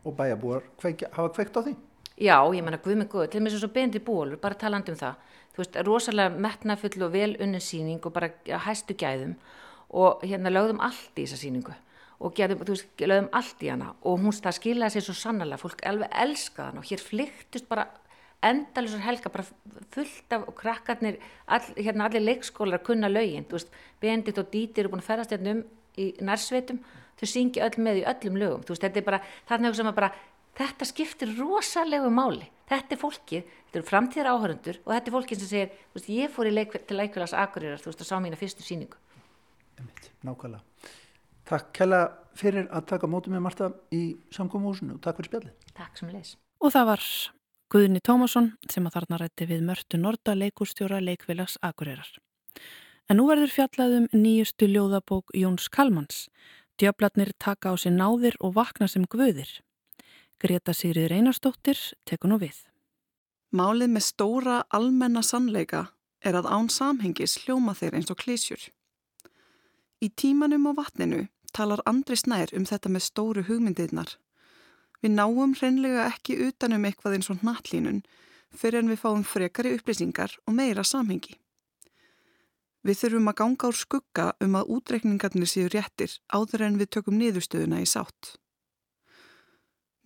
[0.00, 1.76] Og bæjabúar hafa kveikt á því?
[2.20, 4.98] Já, ég menna guð með guð, til og með svo beindi bólur bara talandi um
[5.00, 5.20] það,
[5.54, 8.32] þú veist rosalega metnafull og vel unninsýning og bara
[8.66, 9.36] hæstu gæðum.
[9.90, 11.74] Og hérna lögðum allt í þessa síningu
[12.20, 15.62] og gerðum, þú veist, lögðum allt í hana og hún það skilaði sér svo sannarlega,
[15.62, 17.86] fólk alveg elskaði hana og hér flyktust bara
[18.44, 19.44] endalusur helga, bara
[19.94, 24.92] fullt af krakkarnir, all, hérna allir leikskólar kunna lögin, þú veist, Bendit og Díti eru
[24.92, 25.62] búin að ferast hérna um
[26.00, 26.80] í nærsveitum,
[27.20, 29.98] þau syngi öll með í öllum lögum, þú veist, þetta er bara, þarna sem að
[30.00, 30.10] bara,
[30.60, 35.44] þetta skiptir rosalegu máli, þetta er fólkið, þetta eru framtíðar áhörundur og þetta er fólkið
[35.44, 38.40] sem segir, þú veist, ég fór leik, til leikvælas akurirar, þú veist, að sá mína
[38.40, 38.96] fyrstu síningu.
[40.24, 40.69] Nákvæmlega.
[41.50, 42.00] Takk kella
[42.38, 45.68] fyrir að taka mótið með Marta í samkómuhúsinu og takk fyrir spjallið.
[45.74, 46.36] Takk sem leis.
[46.62, 47.06] Og það var
[47.70, 52.08] Guðni Tómasson sem að þarna rætti við Mörtu Norda leikúrstjóra leikvilags Akureyrar.
[53.10, 56.28] En nú verður fjallaðum nýjustu ljóðabók Jóns Kalmans.
[56.78, 59.50] Djöflatnir taka á sig náðir og vakna sem guðir.
[60.38, 62.62] Greta Sigriður Einarstóttir tekur nú við.
[63.50, 65.88] Málið með stóra almenna sannleika
[66.22, 68.62] er að án samhengis hljóma þeir eins og klísjur.
[70.00, 74.16] Í tímanum og vatninu talar Andri Snær um þetta með stóru hugmyndirnar.
[75.00, 78.02] Við náum hreinlega ekki utanum eitthvað eins og nattlínun
[78.50, 81.36] fyrir en við fáum frekari upplýsingar og meira samhengi.
[82.80, 87.18] Við þurfum að ganga úr skugga um að útreikningarnir séu réttir áður en við tökum
[87.20, 88.36] niðurstöðuna í sátt.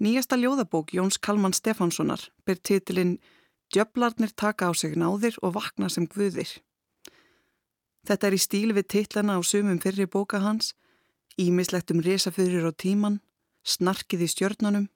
[0.02, 3.20] Nýjasta ljóðabók Jóns Kalman Stefánssonar ber titilinn
[3.72, 6.50] Djöflarnir taka á sig náðir og vakna sem guðir.
[8.04, 10.74] Þetta er í stíl við titlana á sumum fyrri bóka hans
[11.40, 13.18] Ímislegt um resafyrir á tíman,
[13.66, 14.88] snarkið í stjörnunum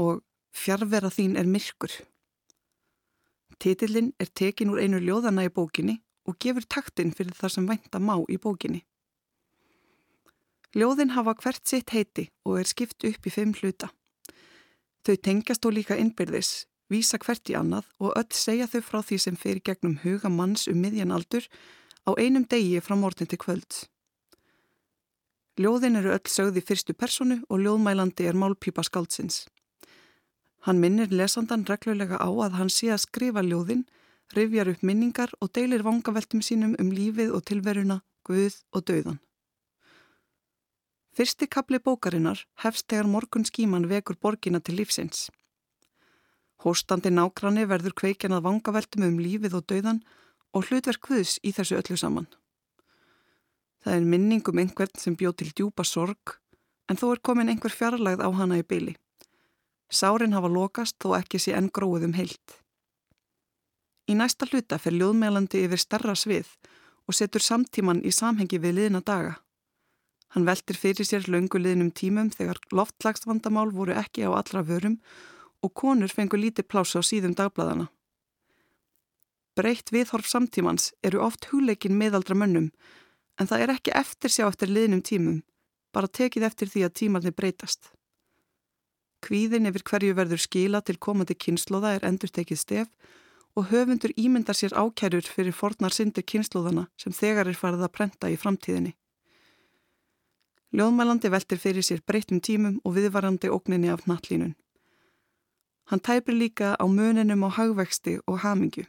[0.00, 0.22] og
[0.56, 1.92] fjárvera þín er myrkur.
[3.60, 8.00] Titillin er tekin úr einu ljóðana í bókinni og gefur taktinn fyrir það sem vænta
[8.00, 8.82] má í bókinni.
[10.76, 13.88] Ljóðin hafa hvert sitt heiti og er skipt upp í fimm hluta.
[15.06, 19.18] Þau tengjast þó líka innbyrðis, vísa hvert í annað og öll segja þau frá því
[19.22, 21.46] sem fer gegnum huga manns um miðjan aldur
[22.04, 23.86] á einum degi frá morgun til kvölds.
[25.56, 29.46] Ljóðin eru öll sögði fyrstu personu og ljóðmælandi er málpípa skáldsins.
[30.68, 33.86] Hann minnir lesandan reglulega á að hann sé að skrifa ljóðin,
[34.36, 39.20] rifjar upp minningar og deilir vangaveltum sínum um lífið og tilveruna, guð og döðan.
[41.16, 45.30] Fyrsti kapli bókarinnar hefst þegar morgun skíman vekur borgina til lífsins.
[46.60, 50.02] Hóstandi nákranni verður kveikjan að vangaveltum um lífið og döðan
[50.52, 52.28] og hlutverk guðs í þessu öllu saman.
[53.86, 56.32] Það er minning um einhvern sem bjóð til djúpa sorg
[56.90, 58.96] en þó er komin einhver fjarlægð á hana í byli.
[59.86, 62.56] Sárin hafa lokast þó ekki sé enn gróið um heilt.
[64.10, 66.50] Í næsta hluta fer ljóðmælandi yfir starra svið
[67.06, 69.36] og setur samtíman í samhengi við liðna daga.
[70.34, 74.98] Hann veltir fyrir sér löngu liðnum tímum þegar loftlagsvandamál voru ekki á allra vörum
[75.62, 77.86] og konur fengur lítið plása á síðum dagbladana.
[79.54, 82.72] Breytt viðhorf samtímans eru oft hugleikin meðaldra mönnum
[83.40, 85.42] en það er ekki eftir sjá eftir liðnum tímum,
[85.92, 87.92] bara tekið eftir því að tímarnir breytast.
[89.24, 93.14] Kvíðin yfir hverju verður skila til komandi kynnslóða er endur tekið stef
[93.56, 98.30] og höfundur ímyndar sér ákærur fyrir fornar syndir kynnslóðana sem þegar er farið að prenta
[98.30, 98.92] í framtíðinni.
[100.76, 104.52] Ljóðmælandi veltir fyrir sér breytum tímum og viðvarandi ógninni af nattlínun.
[105.88, 108.84] Hann tæpir líka á muninum á hagvexti og hamingju.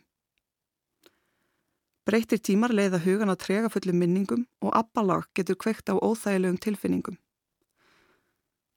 [2.07, 7.17] Breytir tímar leiða hugan að trega fullum minningum og abbalag getur kveikt á óþægilegum tilfinningum.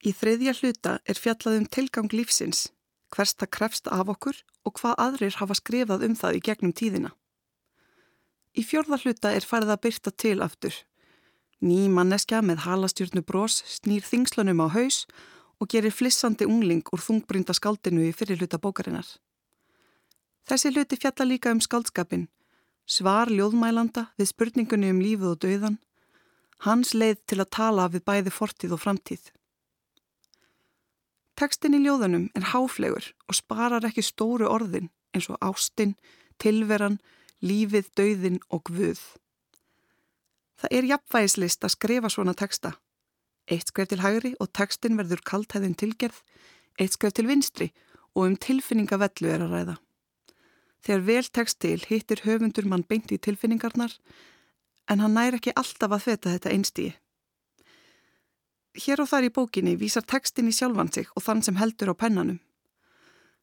[0.02, 2.64] Í þriðja hluta er fjallað um tilgang lífsins,
[3.14, 7.12] hvers það krefst af okkur og hvað aðrir hafa skrifað um það í gegnum tíðina.
[8.58, 10.74] Í fjörða hluta er farið að byrta til aftur.
[11.62, 15.04] Ný manneskja með halastjórnu brós snýr þingslunum á haus
[15.62, 19.06] og gerir flissandi ungling úr þungbrynda skaldinu í fyrir hluta bókarinnar.
[20.50, 22.26] Þessi hluti fjalla líka um skaldskapin
[22.90, 25.76] svar ljóðmælanda við spurningunni um lífið og döðan,
[26.66, 29.30] hans leið til að tala við bæði fortíð og framtíð.
[31.38, 35.94] Tekstin í ljóðanum er háflegur og sparar ekki stóru orðin eins og ástinn,
[36.42, 36.98] tilveran,
[37.40, 39.00] lífið, döðin og gvuð.
[40.60, 42.74] Það er jafnvægislist að skrifa svona teksta.
[43.48, 46.18] Eitt skref til hægri og tekstin verður kaltæðin tilgerð,
[46.78, 47.70] eitt skref til vinstri
[48.12, 49.76] og um tilfinningavellu er að ræða.
[50.80, 53.96] Þegar vel tekst til hittir höfundur mann beint í tilfinningarnar
[54.90, 56.92] en hann næri ekki alltaf að þeta þetta einstíi.
[58.80, 61.94] Hér og þar í bókinni vísar tekstin í sjálfan sig og þann sem heldur á
[61.98, 62.40] pennanum.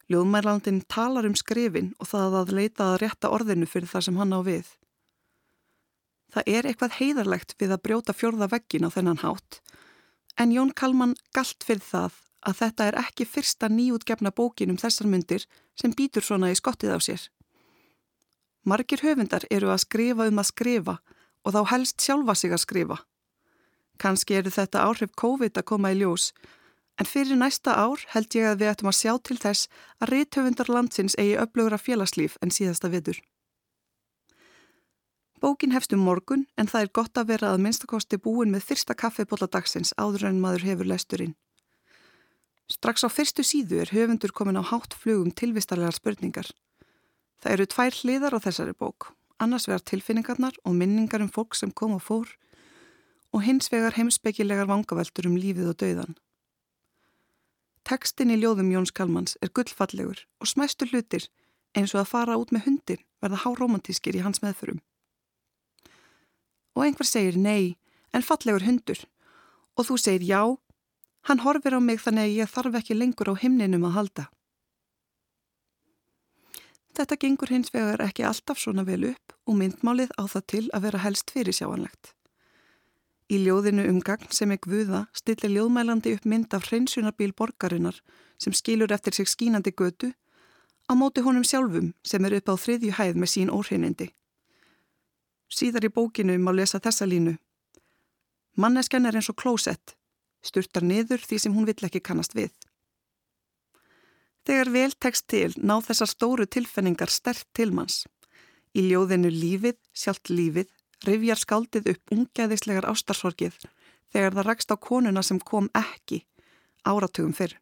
[0.08, 4.32] Ljóðmærlandin talar um skrifin og það að leita að rétta orðinu fyrir það sem hann
[4.32, 4.70] á við.
[6.32, 9.60] Það er eitthvað heiðarlegt við að brjóta fjörða veggin á þennan hátt
[10.38, 12.16] en Jón Kalman galt fyrir það
[12.48, 15.44] að þetta er ekki fyrsta nýjútgefna bókin um þessar myndir
[15.78, 17.28] sem býtur svona í skottið á sér.
[18.64, 20.98] Margir höfundar eru að skrifa um að skrifa
[21.44, 22.98] og þá helst sjálfa sig að skrifa
[23.98, 26.30] Kanski eru þetta áhrif COVID að koma í ljós,
[26.98, 29.66] en fyrir næsta ár held ég að við ættum að sjá til þess
[29.98, 33.18] að reythöfundar landsins eigi upplögur af félagslíf en síðasta viður.
[35.42, 38.94] Bókin hefst um morgun en það er gott að vera að minnstakosti búin með fyrsta
[38.98, 41.36] kaffibólla dagsins áður en maður hefur lesturinn.
[42.68, 46.48] Strax á fyrstu síðu er höfundur komin á hátt flugum tilvistarlegar spurningar.
[47.40, 51.72] Það eru tvær hliðar á þessari bók, annars vegar tilfinningarnar og minningar um fólk sem
[51.72, 52.34] kom og fór
[53.32, 56.18] og hins vegar heimsbyggilegar vangaveltur um lífið og dauðan.
[57.88, 61.28] Tekstin í ljóðum Jóns Kalmans er gullfallegur og smæstu hlutir
[61.76, 64.82] eins og að fara út með hundin verða háromantískir í hans meðförum
[66.78, 67.74] og einhver segir nei,
[68.14, 69.00] en fallegur hundur.
[69.74, 70.42] Og þú segir já,
[71.26, 74.24] hann horfir á mig þannig að ég þarf ekki lengur á himninum að halda.
[76.98, 80.86] Þetta gengur hins vegar ekki alltaf svona vel upp og myndmálið á það til að
[80.88, 82.14] vera helst fyrir sjáanlegt.
[83.28, 87.98] Í ljóðinu um gagn sem er gvuða stillir ljóðmælandi upp mynd af hreinsunarbíl borgarinnar
[88.40, 90.14] sem skilur eftir sig skínandi götu
[90.88, 94.08] á móti honum sjálfum sem er upp á þriðju hæð með sín óhreinindi.
[95.48, 97.36] Síðar í bókinu má lesa þessa línu.
[98.56, 99.97] Mannesken er eins og klósett,
[100.48, 102.50] sturtar niður því sem hún vill ekki kannast við.
[104.48, 108.06] Þegar vel tekst til ná þessar stóru tilfenningar stert til manns.
[108.72, 110.70] Í ljóðinu lífið, sjálft lífið,
[111.04, 113.58] rifjar skaldið upp ungæðislegar ástarsorgið
[114.12, 116.22] þegar það rakst á konuna sem kom ekki,
[116.88, 117.58] áratugum fyrr.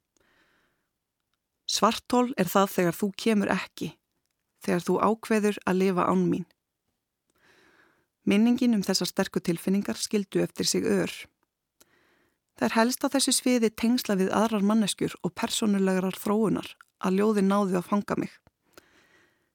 [1.66, 3.88] Svartól er það þegar þú kemur ekki,
[4.62, 6.46] þegar þú ákveður að lifa án mín.
[8.27, 11.11] Minningin um þessar sterku tilfinningar skildu eftir sig ör.
[12.57, 16.71] Það er helst á þessu sviði tengsla við aðrar manneskjur og personulegarar þróunar
[17.05, 18.33] að ljóði náðu að fanga mig.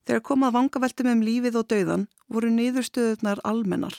[0.06, 3.98] Þegar komað vangaveltum um lífið og dauðan voru niðurstöðunar almennar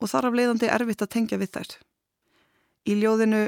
[0.00, 1.70] og þar af leiðandi erfitt að tengja við þær.
[2.90, 3.42] Í ljóðinu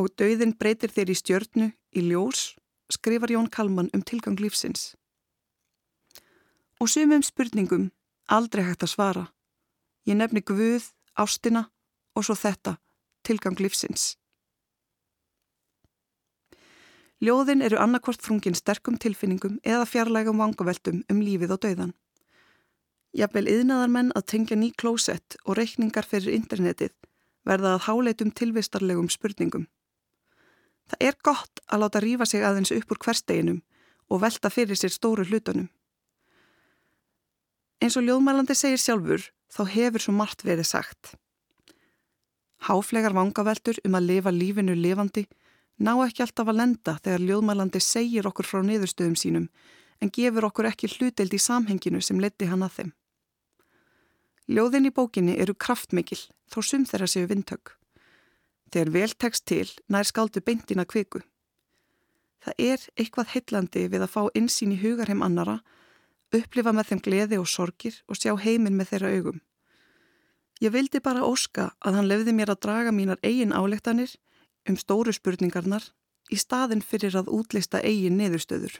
[0.00, 2.54] og dauðin breytir þeir í stjörnu, í ljós,
[2.90, 4.94] skrifar Jón Kalman um tilgang lífsins.
[6.80, 7.90] Og sumum spurningum
[8.26, 9.26] aldrei hægt að svara
[10.08, 11.68] Ég nefni Guð, ástina
[12.16, 12.74] og svo þetta,
[13.22, 14.16] tilgang lífsins.
[17.22, 21.92] Ljóðin eru annarkvort frungin sterkum tilfinningum eða fjarlægum vangaveltum um lífið og dauðan.
[23.14, 26.90] Jafnvel yðnaðar menn að tengja ný klósett og reikningar fyrir internetið
[27.46, 29.68] verða að háleitum tilvistarlegum spurningum.
[30.90, 33.60] Það er gott að láta rífa sig aðeins upp úr hversteginum
[34.10, 35.68] og velta fyrir sér stóru hlutunum.
[37.82, 41.14] Eins og ljóðmælandi segir sjálfur þá hefur svo margt verið sagt.
[42.66, 45.28] Háflegar vangaveltur um að lifa lífinu lifandi
[45.82, 49.48] ná ekki alltaf að lenda þegar ljóðmælandi segir okkur frá niðurstöðum sínum
[50.02, 52.92] en gefur okkur ekki hluteld í samhenginu sem leti hann að þeim.
[54.52, 56.18] Ljóðin í bókinni eru kraftmikil
[56.50, 57.76] þó sum þeirra séu vindtök.
[58.72, 61.22] Þegar vel tekst til nær skaldu beintina kviku.
[62.42, 65.60] Það er eitthvað heillandi við að fá insýn í hugarheim annara
[66.34, 69.40] upplifa með þeim gleði og sorgir og sjá heiminn með þeirra augum.
[70.62, 74.14] Ég vildi bara óska að hann lefði mér að draga mínar eigin álektanir
[74.68, 75.88] um stóru spurningarnar
[76.32, 78.78] í staðin fyrir að útlista eigin neðurstöður.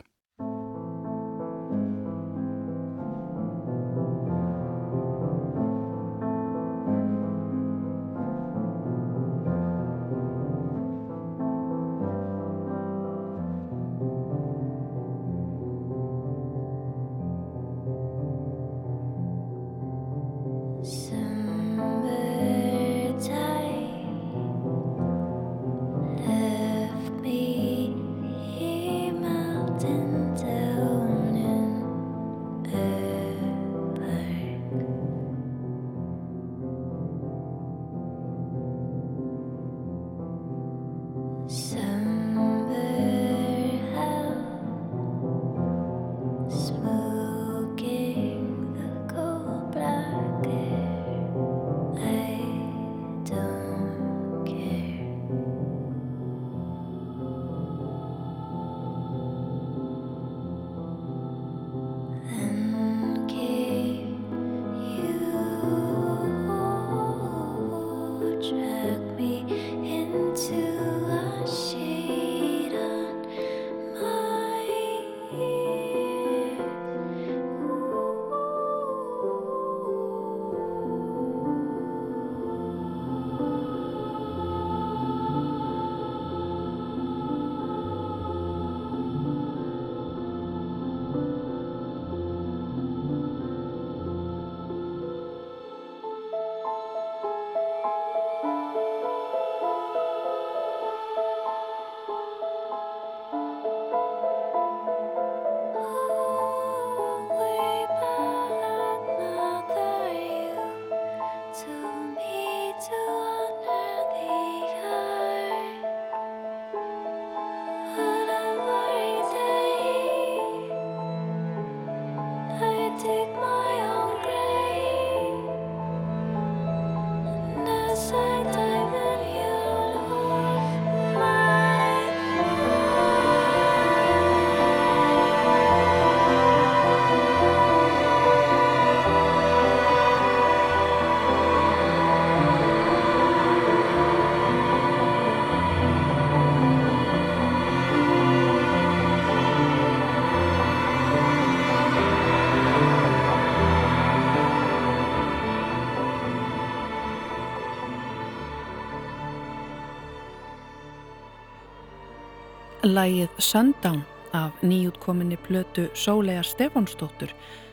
[162.83, 164.01] Lægið Sundown
[164.33, 167.31] af nýjútkominni plötu Sólegar Stefánsdóttur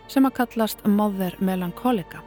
[0.07, 2.21] sem að kallast Mother Melancholica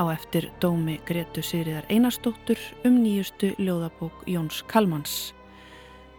[0.00, 2.56] á eftir dómi Gretu Sýriðar Einarsdóttur
[2.88, 5.34] um nýjustu ljóðabók Jóns Kalmans.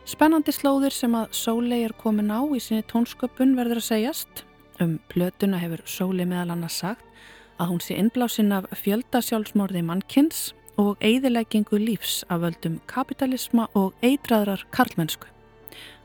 [0.06, 4.46] Spennandi slóðir sem að Sólei er komin á í sinni tónsköpun verður að segjast.
[4.78, 7.02] Um plötuna hefur Sólei meðal annars sagt
[7.58, 14.70] að hún sé innblásinn af fjöldasjálfsmorði mannkins og eigðileggingu lífs af völdum kapitalisma og eitraðrar
[14.70, 15.34] karlmennsku.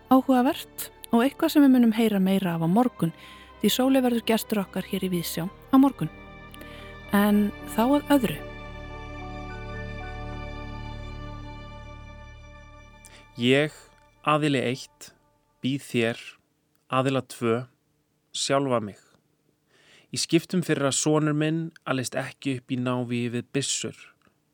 [0.08, 3.10] Áhugavert og eitthvað sem við munum heyra meira af á morgun
[3.60, 6.08] því Sólei verður gestur okkar hér í Vísjá á morgun.
[7.12, 8.36] En þá að öðru.
[13.36, 13.74] Ég,
[14.24, 15.10] aðili eitt,
[15.60, 16.22] býð þér,
[16.88, 17.58] aðila tvö,
[18.32, 19.02] sjálfa mig.
[20.08, 24.00] Í skiptum fyrir að sonur minn alist ekki upp í návi við bissur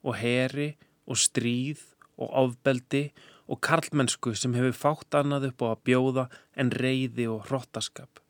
[0.02, 0.72] og heri
[1.06, 1.86] og stríð
[2.18, 3.33] og ofbeldi og
[3.64, 6.24] karlmennsku sem hefur fátt annað upp á að bjóða
[6.56, 8.20] en reyði og hrottaskap.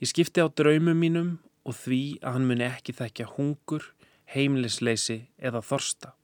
[0.00, 1.30] Ég skipti á draumum mínum
[1.68, 3.90] og því að hann muni ekki þekkja hungur,
[4.32, 6.14] heimlisleysi eða þorsta.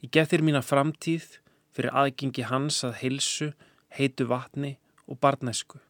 [0.00, 1.26] Ég gef þér mína framtíð
[1.76, 3.50] fyrir aðgengi hans að hilsu,
[3.92, 5.80] heitu vatni og barnæsku.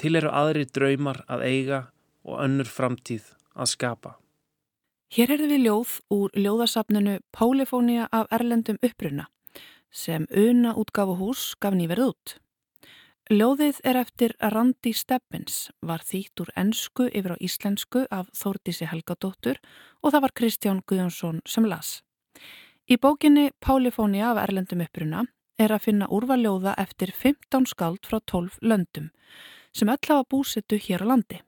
[0.00, 1.80] Til eru aðri draumar að eiga
[2.24, 4.16] og önnur framtíð að skapa.
[5.10, 9.24] Hér er við ljóð úr ljóðasafninu Pólifónia af Erlendum uppruna
[9.90, 12.34] sem Una útgáfuhús gaf nýverð út.
[13.26, 19.58] Ljóðið er eftir Randi Stebbins, var þýtt úr ennsku yfir á íslensku af Þórdísi Helgadóttur
[19.98, 22.04] og það var Kristján Guðjónsson sem las.
[22.86, 25.24] Í bókinni Pálifónia af Erlendum uppruna
[25.58, 29.10] er að finna úrvaljóða eftir 15 skald frá 12 löndum
[29.74, 31.42] sem öll hafa búsettu hér á landi.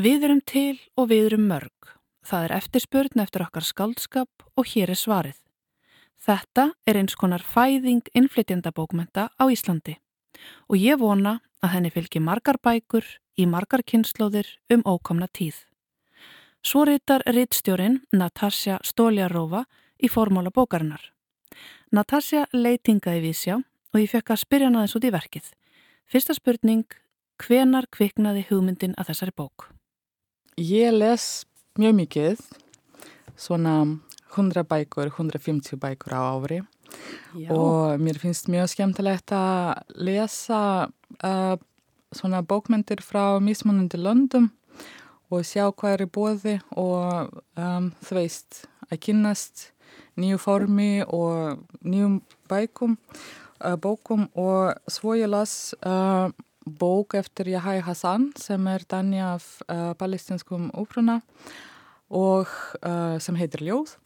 [0.00, 1.93] Við erum til og við erum mörg.
[2.24, 5.36] Það er eftirspurn eftir okkar skaldskap og hér er svarið.
[6.24, 9.98] Þetta er eins konar fæðing innflytjandabókmenta á Íslandi
[10.68, 13.04] og ég vona að henni fylgi margar bækur
[13.36, 15.56] í margar kynnslóðir um ókomna tíð.
[16.64, 19.66] Svo rítar rittstjórin Natasja Stóljarrófa
[20.00, 21.12] í formála bókarinnar.
[21.92, 25.50] Natasja leitingaði við sjá og ég fekk að spyrja hana þess út í verkið.
[26.08, 26.86] Fyrsta spurning,
[27.36, 29.68] hvenar kviknaði hugmyndin að þessari bók?
[30.56, 31.44] Ég les
[31.80, 32.42] mjög mikið,
[33.36, 33.74] svona
[34.36, 36.62] 100 bækur, 150 bækur á ári
[37.34, 37.50] Já.
[37.50, 40.88] og mér finnst mjög skemmtilegt að lesa
[41.24, 41.56] uh,
[42.14, 44.50] svona bókmyndir frá mismunandi löndum
[45.30, 49.70] og sjá hvað er í bóði og um, þú veist að kynast
[50.20, 52.20] nýju formi og nýjum
[52.50, 52.98] bækum,
[53.64, 56.30] uh, bókum og svo ég las uh,
[56.64, 61.20] bók eftir Jahai Hassan sem er danni af uh, palestinskum úpruna
[62.08, 62.48] og
[62.82, 63.96] uh, sem heitir Ljóð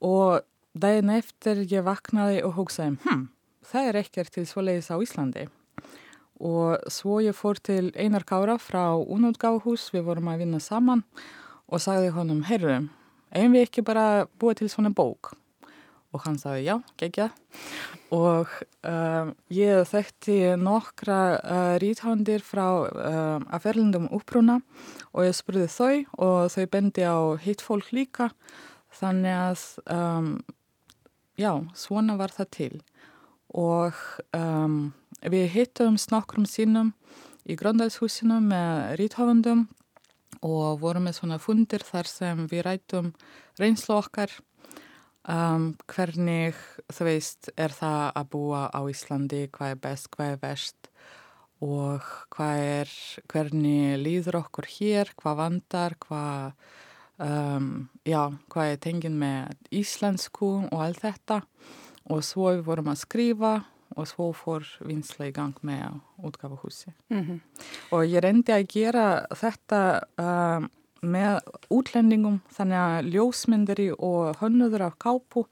[0.00, 0.44] og
[0.76, 3.22] Dæin eftir ég vaknaði og hugsaði, hm,
[3.64, 5.46] það er ekkert til svoleiðis á Íslandi.
[6.36, 11.00] Og svo ég fór til Einar Kára frá Unútgáhús, við vorum að vinna saman
[11.64, 12.82] og sagði honum, herru,
[13.32, 15.32] eigum við ekki bara búið til svona bók?
[16.14, 17.28] Og hann sagði, já, gegja.
[18.14, 18.50] Og
[18.86, 24.60] uh, ég þekkti nokkra uh, ríthandir frá uh, aðferlindum uppruna
[25.12, 25.94] og ég spurði þau
[26.28, 28.30] og þau bendi á hitt fólk líka.
[28.96, 30.30] Þannig að um,
[31.36, 32.74] já, svona var það til
[33.56, 33.96] og
[34.36, 34.92] um,
[35.24, 36.92] við hittum snokkrum sínum
[37.46, 39.66] í Gröndalshúsinu með ríthofundum
[40.44, 43.12] og vorum með svona fundir þar sem við rættum
[43.60, 44.32] reynslu okkar
[45.28, 46.56] um, hvernig
[46.92, 50.90] þú veist er það að búa á Íslandi, hvað er best, hvað er vest
[51.64, 52.96] og hvað er,
[53.32, 56.52] hvernig líður okkur hér, hvað vandar, hvað
[57.22, 57.70] um,
[58.04, 58.22] já,
[58.52, 61.40] hvað er tengin með íslensku og allt þetta?
[62.12, 63.54] Og svo við vorum að skrifa
[63.96, 67.38] og svo fór vinsla í gang með útgafahúsi mm -hmm.
[67.90, 69.80] og ég reyndi að gera þetta
[70.18, 70.68] um,
[71.06, 71.40] með
[71.72, 75.46] útlendingum þannig að ljósmyndari og hönnuður af kápu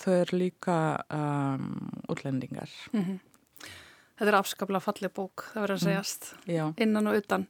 [0.00, 0.78] þau eru líka
[1.10, 3.18] um, útlendingar mm -hmm.
[4.20, 5.88] Þetta er afskaplega fallið bók, það verður að mhm.
[5.88, 6.74] segjast mm.
[6.76, 7.46] innan og utan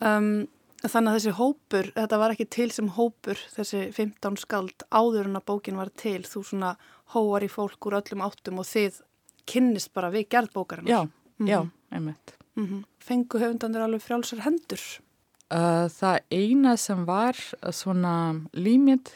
[0.00, 0.46] um,
[0.84, 5.36] Þannig að þessi hópur, þetta var ekki til sem hópur, þessi 15 skald áður en
[5.36, 6.76] að bókin var til, þú svona
[7.14, 9.00] hóar í fólk úr öllum áttum og þið
[9.48, 10.90] kynnist bara við gerð bókarinnar.
[10.90, 11.48] Já, mm -hmm.
[11.50, 12.36] já, einmitt.
[12.56, 12.84] Mm -hmm.
[12.98, 15.00] Fengu höfundandur alveg frjálsar hendur?
[15.46, 17.38] Uh, það eina sem var
[17.70, 18.14] svona
[18.52, 19.12] límit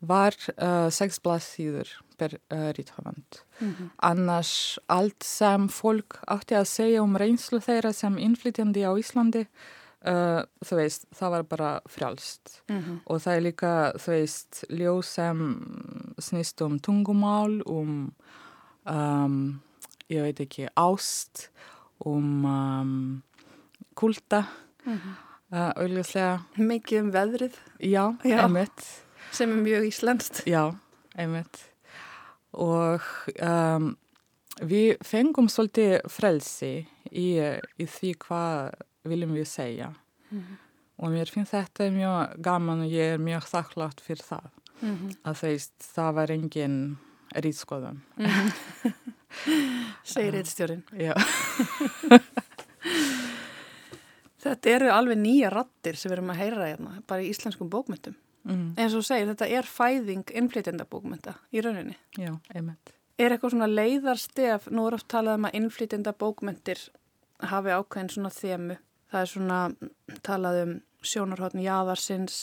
[0.00, 3.42] var uh, sex blaðsýður per ríthafand.
[3.60, 3.90] Mm -hmm.
[4.02, 9.46] Annars allt sem fólk átti að segja um reynslu þeirra sem innflytjandi á Íslandi
[10.00, 13.00] Uh, þú veist, það var bara frjálst mm -hmm.
[13.04, 15.38] og það er líka, þú veist, ljóð sem
[16.16, 18.14] snýst um tungumál, um,
[18.86, 19.60] um
[20.08, 21.50] ég veit ekki, ást,
[21.98, 23.22] um, um
[23.94, 24.46] kulda,
[24.86, 25.29] mm -hmm.
[25.52, 26.44] Uh, auðvitað.
[26.58, 27.58] Mikið um veðrið.
[27.78, 28.38] Já, Já.
[28.44, 28.86] einmitt.
[29.34, 30.42] Sem er mjög íslenskt.
[30.50, 30.62] Já,
[31.18, 31.60] einmitt.
[32.50, 33.04] Og
[33.46, 33.92] um,
[34.66, 36.72] við fengum svolítið frelsi
[37.10, 38.80] í, í því hvað
[39.10, 39.92] viljum við segja.
[40.30, 40.58] Mm -hmm.
[41.00, 44.50] Og mér finnst þetta mjög gaman og ég er mjög þakklátt fyrir það.
[44.80, 45.16] Mm -hmm.
[45.24, 46.98] Að þeist, það var engin
[47.34, 48.02] rýtskoðun.
[48.16, 48.92] Mm -hmm.
[50.12, 50.82] Segir rýtstjórin.
[50.92, 51.14] Já.
[54.42, 58.16] þetta eru alveg nýja rattir sem við erum að heyra hérna, bara í íslenskum bókmyndum.
[58.48, 58.72] Mm.
[58.80, 61.96] En svo segir þetta er fæðing innflytjenda bókmynda í rauninni.
[62.16, 62.94] Já, einmitt.
[63.20, 66.86] Er eitthvað svona leiðarstef, nú er oft talað um að innflytjenda bókmyndir
[67.50, 68.78] hafi ákveðin svona þemu.
[69.10, 69.58] Það er svona
[70.24, 72.38] talað um sjónarhóttn jáðarsins,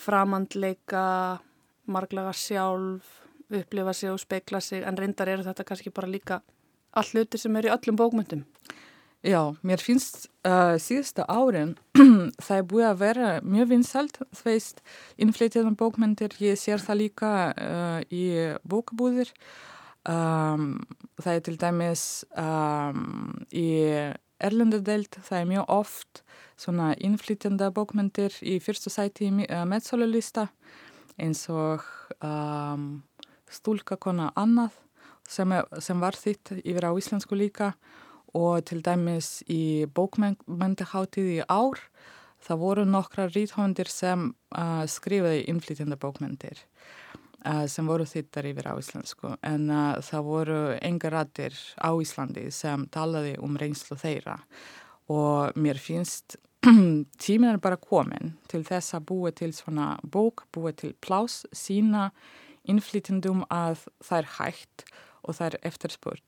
[0.00, 1.42] framandleika,
[1.92, 3.18] marglaga sjálf,
[3.52, 6.40] upplifa sig og speikla sig en reyndar eru þetta kannski bara líka
[6.96, 8.46] all hluti sem er í öllum bókmyndum.
[9.22, 11.76] Já, mér finnst uh, síðustu árin
[12.42, 14.82] það er búið að vera mjög vinsalt þú veist,
[15.14, 18.24] innflytjaðan bókmyndir ég sér það líka uh, í
[18.66, 19.30] bókabúðir.
[20.10, 20.82] Um,
[21.22, 22.04] það er til dæmis
[22.34, 23.68] um, í
[24.42, 26.24] erlendadelt það er mjög oft
[26.58, 30.48] svona innflytjanda bókmyndir í fyrstu sæti í uh, meðsólulista
[31.14, 31.86] eins og
[32.18, 33.04] um,
[33.46, 34.74] stúlkakona annað
[35.30, 37.76] sem, er, sem var þitt yfir á íslensku líka.
[37.76, 38.01] og
[38.32, 41.80] til dæmis í bókmyndaháttíð í ár
[42.42, 46.62] það voru nokkra ríthóndir sem uh, skrifaði innflytjanda bókmyndir
[47.46, 52.48] uh, sem voru þittar yfir á íslensku en uh, það voru enga rættir á Íslandi
[52.54, 54.38] sem talaði um reynslu þeirra
[55.12, 56.38] og mér finnst
[57.24, 62.10] tíminn er bara komin til þess að búa til svona bók, búa til plás, sína
[62.70, 64.84] innflytjandum að það er hægt
[65.22, 66.22] og það er eftirspurt.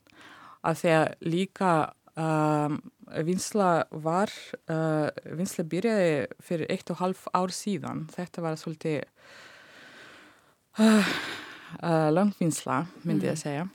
[0.65, 1.71] Að því að líka
[2.17, 2.79] um,
[3.27, 3.71] vinsla
[4.05, 4.33] var,
[4.73, 6.13] uh, vinsla byrjaði
[6.45, 8.07] fyrir eitt og halv ár síðan.
[8.15, 9.03] Þetta var svolítið
[10.81, 11.15] uh,
[11.83, 13.43] uh, langvinsla, myndi ég að mhm.
[13.45, 13.67] segja.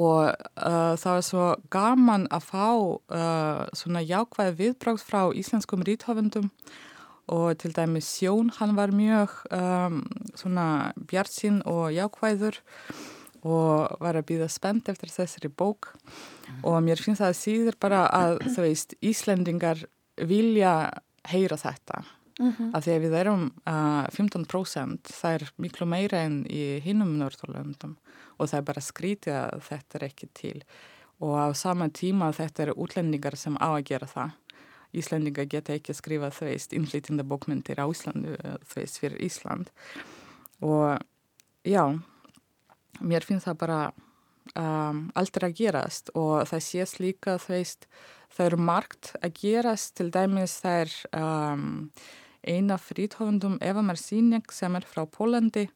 [0.00, 6.48] Og uh, það var svo gaman að fá uh, svona jákvæði viðbrákt frá íslenskum ríthafundum
[7.32, 10.00] og til dæmi Sjón, hann var mjög um,
[10.34, 13.11] svona bjartsinn og jákvæður og
[13.42, 15.92] var að býða spennt eftir þessari bók.
[16.62, 19.84] Og mér finnst það síður bara að veist, Íslendingar
[20.16, 20.90] vilja
[21.28, 22.04] heyra þetta.
[22.40, 22.70] Mm -hmm.
[22.74, 27.96] af því að við erum uh, 15% það er miklu meira enn í hinnum Norðurlöndum.
[28.38, 30.62] Og það er bara skrítið að þetta er ekki til.
[31.20, 34.30] Og á sama tíma þetta eru útlendingar sem á að gera það.
[34.92, 38.36] Íslandinga geta ekki að skrifa þú veist innflytjanda bókmyndir á Íslandu
[38.68, 39.70] þú veist fyrir Ísland.
[40.60, 40.98] Og
[41.64, 42.00] já
[43.00, 43.78] mér finnst það bara
[44.58, 47.86] um, aldrei að gerast og það sést líka þú veist
[48.32, 49.94] það eru margt að gerast.
[49.98, 51.66] Til dæmis það er um,
[52.42, 55.68] eina fríthofundum Eva Marcinek sem er frá Pólandi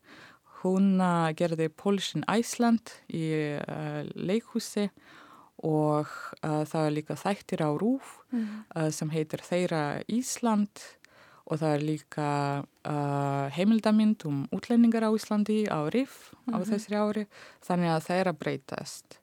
[0.62, 3.28] hún uh, gerði Polish in Iceland í
[3.60, 4.88] uh, leikhúsi
[5.64, 6.10] og
[6.42, 8.46] uh, það er líka þættir á Rúf mm.
[8.76, 10.82] uh, sem heitir Þeira Ísland
[11.46, 12.28] og það er líka
[12.62, 16.54] uh, heimildamind um útlendingar á Íslandi á RIF mm -hmm.
[16.54, 16.68] á mhm.
[16.70, 17.26] þessari ári
[17.62, 19.18] þannig að það er að breytast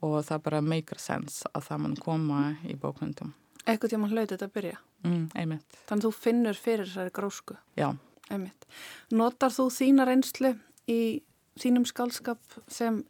[0.00, 3.32] og það bara meikar sens að það mann koma í bókmyndum.
[3.66, 4.78] Ekkert hjá mann hlautið þetta að byrja?
[5.04, 5.78] Mm, einmitt.
[5.88, 7.56] Þannig að þú finnur fyrir þessari grósku?
[7.76, 7.96] Já.
[8.30, 8.66] Einmitt.
[9.10, 10.54] Notar þú þína reynslu
[10.86, 11.22] í
[11.58, 12.38] þínum skálskap
[12.68, 13.04] sem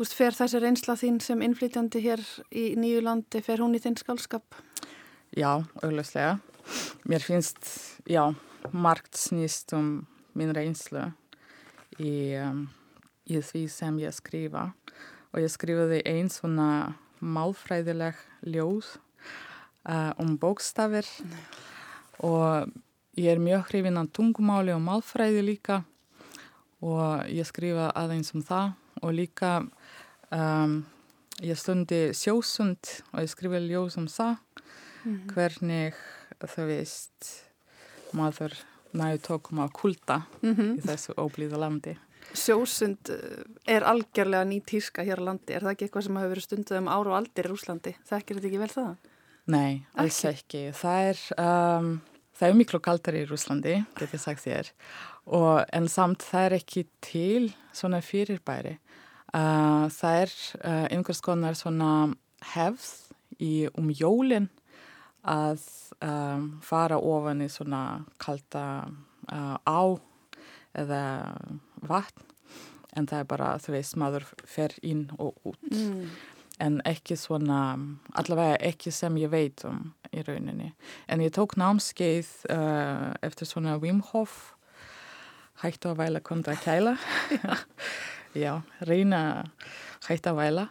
[0.00, 2.20] Þú veist, fer þessi reynsla þín sem innflytjandi hér
[2.56, 4.56] í nýju landi, fer hún í þinn skálskap?
[5.36, 6.38] Já, auðvitslega.
[7.08, 7.58] Mér finnst,
[8.06, 8.34] já,
[8.72, 10.06] margt snýst um
[10.38, 11.08] minn reynslu
[11.98, 12.66] í, um,
[13.26, 14.70] í því sem ég skrifa.
[15.30, 18.18] Og ég skrifaði einn svona málfræðileg
[18.48, 18.96] ljóð
[19.86, 21.06] uh, um bókstafir
[22.24, 22.70] og
[23.20, 25.82] ég er mjög hrifin á tungumáli og málfræði líka
[26.80, 29.52] og ég skrifa aðeins um það og líka
[30.30, 30.84] Um,
[31.42, 35.32] ég stundi sjósund og ég skrifa ljóð um það mm -hmm.
[35.34, 35.94] hvernig
[36.48, 37.30] þú veist
[38.16, 38.56] maður
[38.96, 40.78] næðu tókum á kulda mm -hmm.
[40.78, 41.98] í þessu óblíða landi
[42.34, 46.28] Sjósund eh, er algjörlega ný tíska hér á landi, er það ekki eitthvað sem hafa
[46.28, 47.94] verið stundið um ára og aldir í Úslandi?
[48.06, 48.96] Þekkir þetta ekki vel það?
[49.46, 50.72] Nei, alls ekki.
[50.72, 52.00] Það er um,
[52.32, 54.70] það er miklu kaldar í Úslandi, get ég sagt þér
[55.26, 58.78] og en samt það er ekki til svona fyrirbæri
[59.30, 60.32] Uh, það er
[60.66, 62.10] uh, einhvers konar svona
[62.50, 62.86] hefð
[63.38, 64.48] í um jólinn
[65.26, 65.62] að
[66.00, 68.64] um, fara ofan í svona kalda
[69.32, 69.82] uh, á
[70.78, 71.04] eða
[71.84, 72.26] vatn
[72.98, 75.70] en það er bara, þú veist, maður fer inn og út.
[75.70, 76.08] Mm.
[76.60, 77.78] En ekki svona,
[78.18, 80.72] allavega ekki sem ég veit um í rauninni.
[81.08, 84.56] En ég tók námskeið uh, eftir svona Wim Hof,
[85.62, 86.96] hægt að væla kontra kæla.
[88.42, 89.22] Já, reyna
[90.08, 90.66] hægt að væla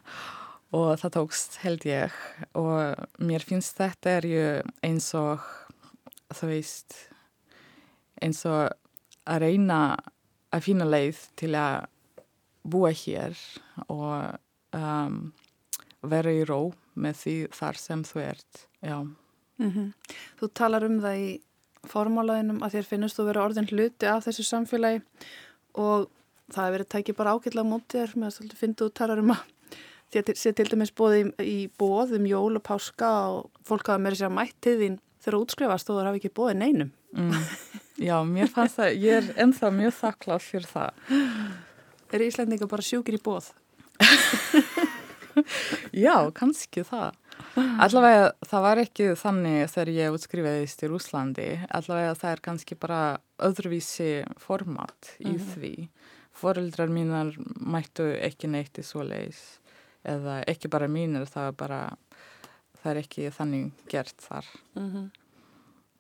[0.76, 2.16] og það tókst held ég.
[2.58, 4.44] Og mér finnst þetta er ju
[4.86, 5.46] eins og
[6.36, 6.98] þú veist
[8.22, 8.70] eins og
[9.30, 9.80] að reyna
[10.54, 11.88] að finna leið til að
[12.70, 13.38] búa hér
[13.88, 14.38] og
[14.76, 15.20] um,
[16.06, 18.66] vera í ró með því þar sem þú ert.
[18.82, 19.94] Mm -hmm.
[20.40, 21.42] Þú talar um það í
[21.88, 25.02] formálaðinum að þér finnst þú vera orðin hluti af þessu samfélagi
[25.74, 26.10] og
[26.52, 28.16] það hefur verið tækið bara ágætlega mútið þér.
[28.16, 29.44] Með að finnst þú talar um að
[30.14, 34.02] þér sé til dæmis bóði í, í bóð um jól og páska og fólk hafa
[34.02, 36.92] meira sér að mættið þín þegar þú útskrifast og þú hafi ekki bóðið neinum.
[37.18, 37.48] Mm.
[38.10, 40.90] Já, mér fannst það, ég er ennþá mjög þakkláð fyrir það.
[42.10, 43.52] Er Íslandinga bara sjúkir í bóð?
[46.06, 47.18] Já, kannski það.
[47.80, 51.50] Allavega það var ekki þannig þegar ég útskrifiðist í Rúslandi.
[51.76, 53.02] Allavega það er kannski bara
[53.44, 55.52] öðruvísi format í mm -hmm.
[55.54, 55.74] því.
[56.40, 59.59] Foreldrar mínar mættu ekki neitt í svo leiðis.
[60.08, 61.80] Eða ekki bara mínir, það er bara,
[62.80, 64.46] það er ekki þannig gert þar.
[64.76, 65.10] Mm -hmm.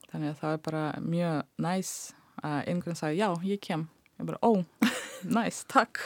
[0.10, 1.92] Þannig að það er bara mjög næs
[2.44, 3.88] að einhvern sagði, já, ég kem.
[4.20, 4.64] Ég bara, ó,
[5.38, 6.00] næs, takk.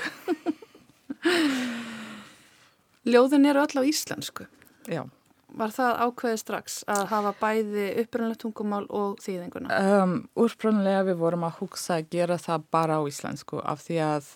[3.03, 4.47] Ljóðin eru öll á íslensku.
[4.87, 5.03] Já.
[5.53, 9.75] Var það ákveðið strax að hafa bæði uppröðanlegt tungumál og þýðinguna?
[10.01, 14.31] Um, Úrpröðanlega við vorum að hugsa að gera það bara á íslensku af því að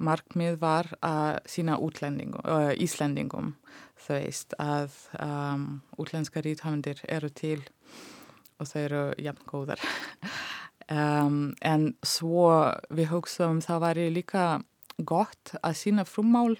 [0.00, 3.54] markmið var að sína uh, íslendingum
[4.00, 7.60] þau veist að um, útlenska ríthafundir eru til
[8.60, 9.84] og þau eru jafn góðar.
[11.00, 14.46] um, en svo við hugsaum það var líka
[14.98, 16.58] gott að sína frummál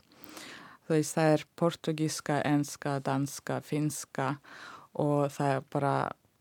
[0.91, 4.24] Þú veist, það er portugíska, enska, danska, finska
[4.99, 5.93] og það er bara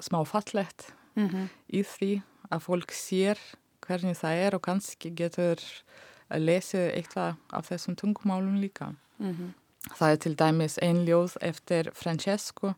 [0.02, 1.50] smá fallett mm -hmm.
[1.70, 3.38] í því að fólk sér
[3.86, 5.62] hvernig það er og kannski getur
[6.38, 8.94] lesa eitthvað af þessum tungumálum líka.
[9.20, 9.54] Mm -hmm.
[9.96, 12.74] Það er til dæmis ein ljóð eftir Francesco.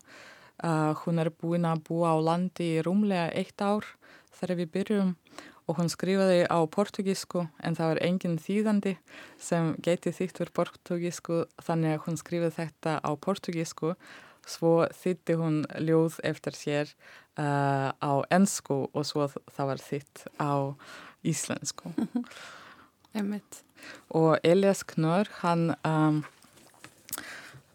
[0.62, 3.84] Uh, hún er búin að búa á landi í rúmlega eitt ár
[4.32, 5.16] þegar við byrjum
[5.66, 8.96] og hún skrifaði á portugisku en það var engin þýðandi
[9.40, 13.94] sem geti þýtt fyrir portugisku þannig að hún skrifaði þetta á portugisku
[14.48, 14.72] svo
[15.02, 16.90] þýtti hún ljóð eftir sér
[17.38, 20.52] uh, á ennsku og svo það var þýtt á
[21.22, 21.94] íslensku
[24.08, 26.22] og Elias Knör hann um,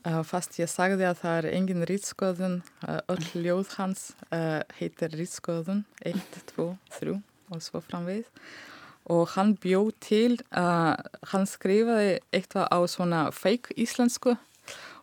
[0.06, 5.14] uh, fast ég sagði að það er engin rýtskoðun uh, öll ljóð hans uh, heitir
[5.18, 7.20] rýtskoðun 1, 2, 3
[7.54, 8.26] og svo framvið
[9.14, 10.98] og hann bjóð til uh,
[11.32, 14.36] hann skrifaði eitthvað á svona fake íslensku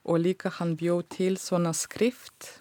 [0.05, 2.59] og líka hann bjóð til svona skrift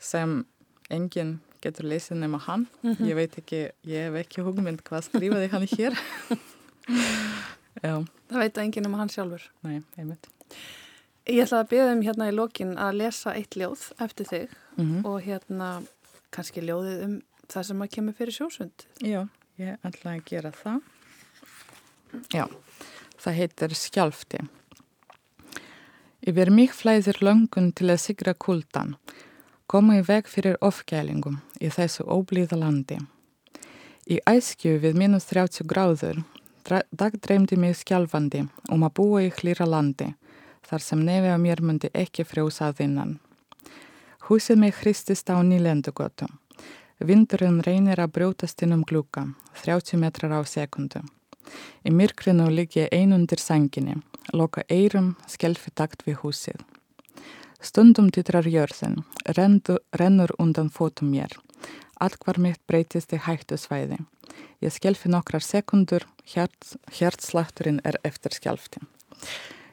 [0.00, 0.44] sem
[0.92, 3.06] enginn getur lesið nema hann mm -hmm.
[3.08, 5.96] ég veit ekki, ég hef ekki hugmynd hvað skrifaði hann hér.
[7.84, 10.28] Það veit enginn nema hann sjálfur Nei, einmitt
[11.24, 14.84] Ég ætlaði að beða um hérna í lokin að lesa eitt ljóð eftir þig mm
[14.84, 15.04] -hmm.
[15.08, 15.68] og hérna
[16.30, 17.14] kannski ljóðið um
[17.48, 18.84] það sem að kemur fyrir sjósund.
[19.00, 20.80] Já, ég ætla að gera það.
[22.34, 22.44] Já,
[23.18, 24.42] það heitir skjálfti.
[26.24, 28.96] Yfir mig flæðir löngun til að sigra kuldan,
[29.66, 32.98] koma í veg fyrir ofgælingum í þessu óblíða landi.
[34.08, 36.24] Í æskju við minus 30 gráður
[36.68, 40.14] dagdreymdi mig skjálfandi um að búa í hlýra landi,
[40.64, 43.18] þar sem nefi á mér myndi ekki frjósað innan.
[44.28, 46.32] Húsið mig hristist á nýlendugötum.
[47.04, 49.26] Vindurinn reynir að brjótast inn um glúka,
[49.60, 51.02] 30 metrar á sekundu.
[51.84, 53.98] Í myrkrinu ligg ég einundir senginni,
[54.32, 56.62] loka eirum, skelfi takt við húsið.
[57.60, 59.02] Stundum titrar jörðin,
[59.36, 61.32] rennur undan fótum mér.
[62.00, 64.00] Allt hvar mitt breytist í hættu svæði.
[64.64, 68.82] Ég skelfi nokkrar sekundur, hjert, hjertslagturinn er eftir skjálfti.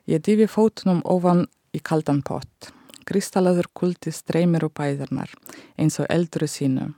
[0.10, 2.72] Ég difi fótunum ofan í kaldan pott.
[3.08, 5.32] Kristallaður kulti streymir úr bæðarnar,
[5.80, 6.92] eins og eldru sínu.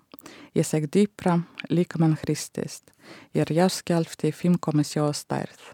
[0.53, 2.91] Ég seg dýpra, líka mann hristist.
[3.33, 5.71] Ég er jáskjálfti 5,7 stærð.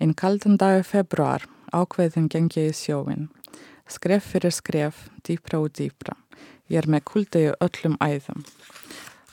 [0.00, 3.28] Einn kaldan dag februar ákveðin gengi í sjóin.
[3.88, 6.16] Skref fyrir skref, dýpra og dýpra.
[6.68, 8.46] Ég er með kuldegu öllum æðum.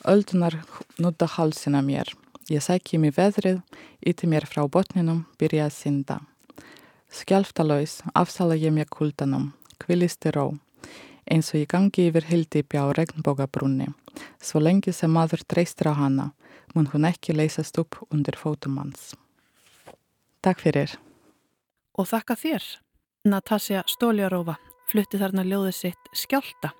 [0.05, 0.59] Öldunar
[0.99, 2.11] nutta halsina mér.
[2.51, 3.61] Ég sækji mér veðrið,
[4.05, 6.19] íti mér frá botninum, byrja að synda.
[7.13, 10.51] Skjálftalauðs afsala ég mér kuldanum, kvilisti ró
[11.31, 13.89] eins og ég gangi yfir hildýpja á regnbógabrunni.
[14.41, 16.31] Svo lengi sem maður treystir á hana,
[16.75, 19.13] mun hún ekki leysast upp undir fótum hans.
[20.43, 20.97] Takk fyrir.
[21.97, 22.63] Og þakka þér.
[23.23, 24.57] Natasja Stóljarófa
[24.91, 26.73] flutti þarna ljóðið sitt Skjálta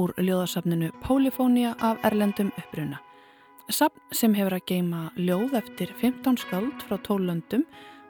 [0.00, 3.00] úr ljóðasafninu Polifónia af Erlendum uppruna.
[3.68, 7.64] Safn sem hefur að geima ljóð eftir 15 skald frá tólöndum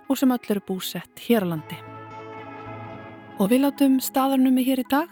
[0.09, 1.79] og sem öll eru búsett hér á landi.
[3.39, 5.11] Og við látum staðarnum í hér í dag.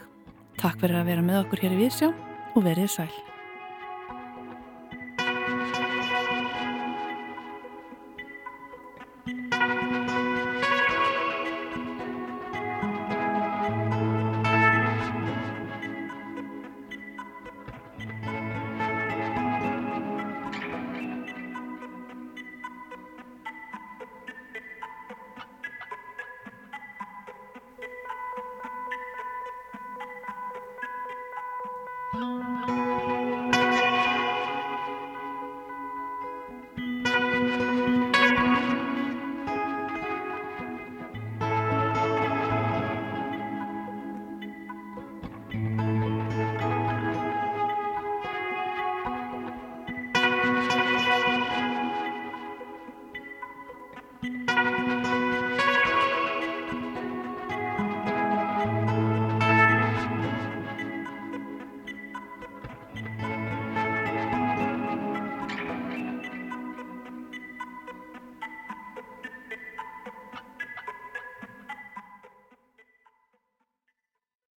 [0.60, 2.10] Takk fyrir að vera með okkur hér í Vísjá
[2.54, 3.31] og verið sæl.